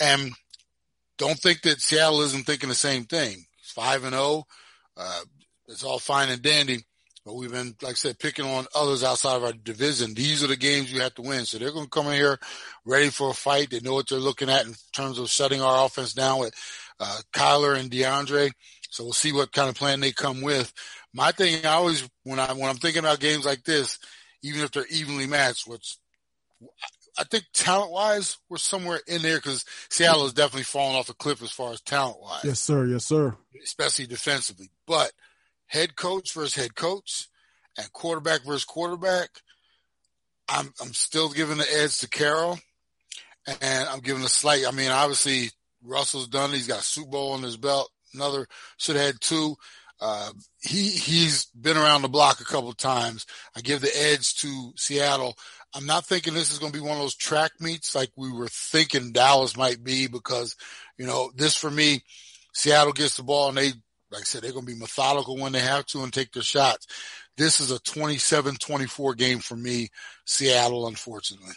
and 0.00 0.32
don't 1.18 1.38
think 1.38 1.62
that 1.62 1.80
Seattle 1.80 2.22
isn't 2.22 2.46
thinking 2.46 2.68
the 2.68 2.74
same 2.74 3.04
thing. 3.04 3.44
It's 3.60 3.72
five 3.72 4.04
and 4.04 4.12
zero. 4.12 4.22
Oh. 4.22 4.46
Uh, 4.96 5.20
it's 5.68 5.84
all 5.84 5.98
fine 5.98 6.30
and 6.30 6.42
dandy. 6.42 6.84
But 7.24 7.34
we've 7.34 7.52
been, 7.52 7.76
like 7.82 7.92
I 7.92 7.94
said, 7.94 8.18
picking 8.18 8.46
on 8.46 8.66
others 8.74 9.04
outside 9.04 9.36
of 9.36 9.44
our 9.44 9.52
division. 9.52 10.14
These 10.14 10.42
are 10.42 10.46
the 10.46 10.56
games 10.56 10.90
you 10.90 11.02
have 11.02 11.14
to 11.16 11.22
win. 11.22 11.44
So 11.44 11.58
they're 11.58 11.72
going 11.72 11.84
to 11.84 11.90
come 11.90 12.06
in 12.06 12.14
here 12.14 12.38
ready 12.86 13.10
for 13.10 13.28
a 13.28 13.34
fight. 13.34 13.68
They 13.68 13.80
know 13.80 13.92
what 13.92 14.08
they're 14.08 14.18
looking 14.18 14.48
at 14.48 14.64
in 14.64 14.74
terms 14.94 15.18
of 15.18 15.28
shutting 15.28 15.60
our 15.60 15.84
offense 15.84 16.14
down 16.14 16.40
with 16.40 16.54
uh, 16.98 17.18
Kyler 17.34 17.78
and 17.78 17.90
DeAndre. 17.90 18.50
So 18.90 19.04
we'll 19.04 19.12
see 19.12 19.32
what 19.32 19.52
kind 19.52 19.68
of 19.68 19.74
plan 19.74 20.00
they 20.00 20.12
come 20.12 20.40
with. 20.40 20.72
My 21.12 21.32
thing, 21.32 21.64
I 21.64 21.74
always 21.74 22.08
when 22.24 22.38
I 22.38 22.52
when 22.52 22.68
I'm 22.68 22.76
thinking 22.76 23.00
about 23.00 23.20
games 23.20 23.44
like 23.44 23.64
this, 23.64 23.98
even 24.42 24.62
if 24.62 24.70
they're 24.70 24.86
evenly 24.90 25.26
matched, 25.26 25.66
which 25.66 25.96
I 27.18 27.24
think 27.24 27.44
talent 27.52 27.90
wise, 27.90 28.38
we're 28.48 28.58
somewhere 28.58 29.00
in 29.06 29.22
there 29.22 29.36
because 29.36 29.64
Seattle 29.90 30.22
has 30.22 30.32
definitely 30.32 30.64
fallen 30.64 30.96
off 30.96 31.08
a 31.08 31.14
cliff 31.14 31.42
as 31.42 31.50
far 31.50 31.72
as 31.72 31.80
talent 31.80 32.20
wise. 32.20 32.44
Yes, 32.44 32.60
sir. 32.60 32.86
Yes, 32.86 33.04
sir. 33.04 33.36
Especially 33.62 34.06
defensively. 34.06 34.70
But 34.86 35.12
head 35.66 35.96
coach 35.96 36.32
versus 36.32 36.54
head 36.54 36.74
coach 36.74 37.28
and 37.76 37.92
quarterback 37.92 38.44
versus 38.44 38.64
quarterback, 38.64 39.28
I'm 40.48 40.72
I'm 40.80 40.94
still 40.94 41.28
giving 41.28 41.58
the 41.58 41.66
edge 41.82 41.98
to 41.98 42.08
Carroll. 42.08 42.58
And 43.62 43.88
I'm 43.88 44.00
giving 44.00 44.24
a 44.24 44.28
slight 44.28 44.66
I 44.66 44.72
mean, 44.72 44.90
obviously 44.90 45.50
Russell's 45.82 46.28
done, 46.28 46.50
he's 46.50 46.66
got 46.66 46.82
Super 46.82 47.10
Bowl 47.10 47.32
on 47.32 47.42
his 47.42 47.56
belt 47.56 47.90
another 48.14 48.46
should 48.76 48.96
have 48.96 49.06
had 49.06 49.20
two. 49.20 49.56
Uh, 50.00 50.30
he 50.60 50.88
he's 50.88 51.46
been 51.46 51.76
around 51.76 52.02
the 52.02 52.08
block 52.08 52.40
a 52.40 52.44
couple 52.44 52.68
of 52.68 52.76
times. 52.76 53.26
I 53.56 53.60
give 53.60 53.80
the 53.80 53.90
edge 53.96 54.36
to 54.36 54.72
Seattle. 54.76 55.36
I'm 55.74 55.86
not 55.86 56.06
thinking 56.06 56.34
this 56.34 56.52
is 56.52 56.58
going 56.58 56.72
to 56.72 56.78
be 56.78 56.84
one 56.84 56.96
of 56.96 57.02
those 57.02 57.14
track 57.14 57.52
meets 57.60 57.94
like 57.94 58.10
we 58.16 58.32
were 58.32 58.48
thinking 58.48 59.12
Dallas 59.12 59.56
might 59.56 59.84
be 59.84 60.06
because, 60.06 60.56
you 60.96 61.06
know, 61.06 61.30
this 61.36 61.56
for 61.56 61.70
me, 61.70 62.02
Seattle 62.54 62.92
gets 62.92 63.16
the 63.16 63.22
ball 63.22 63.50
and 63.50 63.58
they, 63.58 63.68
like 64.10 64.22
I 64.22 64.24
said, 64.24 64.42
they're 64.42 64.52
going 64.52 64.64
to 64.64 64.72
be 64.72 64.78
methodical 64.78 65.36
when 65.36 65.52
they 65.52 65.60
have 65.60 65.84
to 65.86 66.02
and 66.02 66.12
take 66.12 66.32
their 66.32 66.42
shots. 66.42 66.86
This 67.36 67.60
is 67.60 67.70
a 67.70 67.78
27-24 67.80 69.16
game 69.16 69.40
for 69.40 69.56
me, 69.56 69.90
Seattle, 70.24 70.86
unfortunately. 70.86 71.54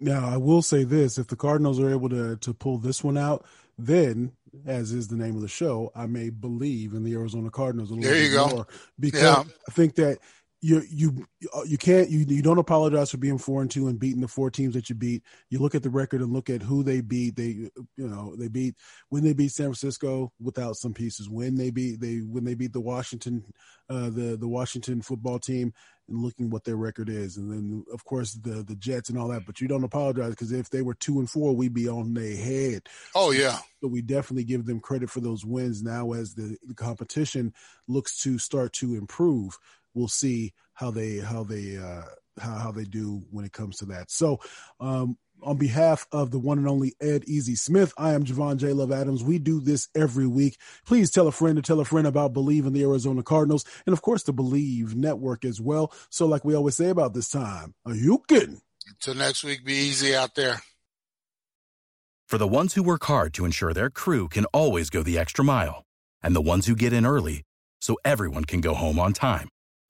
Now, 0.00 0.28
I 0.28 0.36
will 0.36 0.62
say 0.62 0.82
this: 0.82 1.16
if 1.16 1.28
the 1.28 1.36
Cardinals 1.36 1.78
are 1.78 1.90
able 1.90 2.08
to 2.08 2.36
to 2.36 2.52
pull 2.52 2.78
this 2.78 3.04
one 3.04 3.16
out, 3.16 3.46
then 3.78 4.32
as 4.66 4.92
is 4.92 5.08
the 5.08 5.16
name 5.16 5.34
of 5.34 5.42
the 5.42 5.48
show, 5.48 5.90
I 5.94 6.06
may 6.06 6.30
believe 6.30 6.94
in 6.94 7.04
the 7.04 7.14
Arizona 7.14 7.50
Cardinals 7.50 7.90
a 7.90 7.94
little 7.94 8.10
there 8.10 8.22
you 8.22 8.30
bit 8.30 8.36
go. 8.36 8.48
more 8.48 8.66
because 8.98 9.22
yeah. 9.22 9.44
I 9.68 9.72
think 9.72 9.94
that 9.96 10.18
you 10.62 10.84
you 10.88 11.26
you 11.66 11.76
can't 11.76 12.08
you 12.08 12.24
you 12.28 12.40
don't 12.40 12.58
apologize 12.58 13.10
for 13.10 13.16
being 13.16 13.36
four 13.36 13.62
and 13.62 13.70
two 13.70 13.88
and 13.88 13.98
beating 13.98 14.20
the 14.20 14.28
four 14.28 14.48
teams 14.48 14.74
that 14.74 14.88
you 14.88 14.94
beat. 14.94 15.24
You 15.50 15.58
look 15.58 15.74
at 15.74 15.82
the 15.82 15.90
record 15.90 16.20
and 16.20 16.32
look 16.32 16.48
at 16.48 16.62
who 16.62 16.84
they 16.84 17.00
beat. 17.00 17.34
They 17.34 17.48
you 17.48 17.72
know 17.96 18.36
they 18.36 18.46
beat 18.46 18.76
when 19.08 19.24
they 19.24 19.32
beat 19.32 19.50
San 19.50 19.66
Francisco 19.66 20.32
without 20.40 20.76
some 20.76 20.94
pieces. 20.94 21.28
When 21.28 21.56
they 21.56 21.70
beat 21.70 22.00
they 22.00 22.18
when 22.18 22.44
they 22.44 22.54
beat 22.54 22.72
the 22.72 22.80
Washington 22.80 23.44
uh, 23.90 24.10
the 24.10 24.36
the 24.40 24.46
Washington 24.46 25.02
football 25.02 25.40
team 25.40 25.74
and 26.08 26.22
looking 26.22 26.48
what 26.48 26.62
their 26.62 26.76
record 26.76 27.08
is, 27.08 27.38
and 27.38 27.50
then 27.50 27.84
of 27.92 28.04
course 28.04 28.34
the 28.34 28.62
the 28.62 28.76
Jets 28.76 29.10
and 29.10 29.18
all 29.18 29.28
that. 29.28 29.44
But 29.44 29.60
you 29.60 29.66
don't 29.66 29.82
apologize 29.82 30.30
because 30.30 30.52
if 30.52 30.70
they 30.70 30.82
were 30.82 30.94
two 30.94 31.18
and 31.18 31.28
four, 31.28 31.56
we'd 31.56 31.74
be 31.74 31.88
on 31.88 32.14
their 32.14 32.36
head. 32.36 32.82
Oh 33.16 33.32
yeah. 33.32 33.58
So 33.80 33.88
we 33.88 34.00
definitely 34.00 34.44
give 34.44 34.64
them 34.64 34.78
credit 34.78 35.10
for 35.10 35.20
those 35.20 35.44
wins 35.44 35.82
now 35.82 36.12
as 36.12 36.34
the, 36.34 36.56
the 36.68 36.74
competition 36.74 37.52
looks 37.88 38.22
to 38.22 38.38
start 38.38 38.72
to 38.74 38.94
improve 38.94 39.58
we'll 39.94 40.08
see 40.08 40.52
how 40.74 40.90
they 40.90 41.18
how 41.18 41.44
they 41.44 41.76
uh, 41.76 42.02
how 42.40 42.54
how 42.56 42.72
they 42.72 42.84
do 42.84 43.22
when 43.30 43.44
it 43.44 43.52
comes 43.52 43.78
to 43.78 43.86
that. 43.86 44.10
So, 44.10 44.40
um, 44.80 45.16
on 45.42 45.56
behalf 45.56 46.06
of 46.12 46.30
the 46.30 46.38
one 46.38 46.58
and 46.58 46.68
only 46.68 46.94
Ed 47.00 47.24
Easy 47.26 47.56
Smith, 47.56 47.92
I 47.96 48.12
am 48.12 48.24
Javon 48.24 48.58
J. 48.58 48.72
Love 48.72 48.92
Adams. 48.92 49.24
We 49.24 49.38
do 49.38 49.60
this 49.60 49.88
every 49.94 50.26
week. 50.26 50.56
Please 50.86 51.10
tell 51.10 51.26
a 51.26 51.32
friend 51.32 51.56
to 51.56 51.62
tell 51.62 51.80
a 51.80 51.84
friend 51.84 52.06
about 52.06 52.32
Believe 52.32 52.66
in 52.66 52.72
the 52.72 52.82
Arizona 52.82 53.22
Cardinals 53.22 53.64
and, 53.86 53.92
of 53.92 54.02
course, 54.02 54.22
the 54.22 54.32
Believe 54.32 54.94
Network 54.94 55.44
as 55.44 55.60
well. 55.60 55.92
So, 56.10 56.26
like 56.26 56.44
we 56.44 56.54
always 56.54 56.76
say 56.76 56.88
about 56.88 57.14
this 57.14 57.28
time, 57.28 57.74
are 57.84 57.94
you 57.94 58.22
kidding? 58.28 58.60
Until 58.88 59.14
next 59.14 59.44
week, 59.44 59.64
be 59.64 59.74
easy 59.74 60.14
out 60.14 60.34
there. 60.34 60.60
For 62.26 62.38
the 62.38 62.48
ones 62.48 62.74
who 62.74 62.82
work 62.82 63.04
hard 63.04 63.34
to 63.34 63.44
ensure 63.44 63.72
their 63.74 63.90
crew 63.90 64.28
can 64.28 64.46
always 64.46 64.90
go 64.90 65.02
the 65.02 65.18
extra 65.18 65.44
mile, 65.44 65.84
and 66.22 66.34
the 66.34 66.40
ones 66.40 66.66
who 66.66 66.74
get 66.74 66.92
in 66.92 67.04
early 67.04 67.42
so 67.80 67.96
everyone 68.04 68.44
can 68.44 68.60
go 68.60 68.74
home 68.74 68.98
on 68.98 69.12
time 69.12 69.48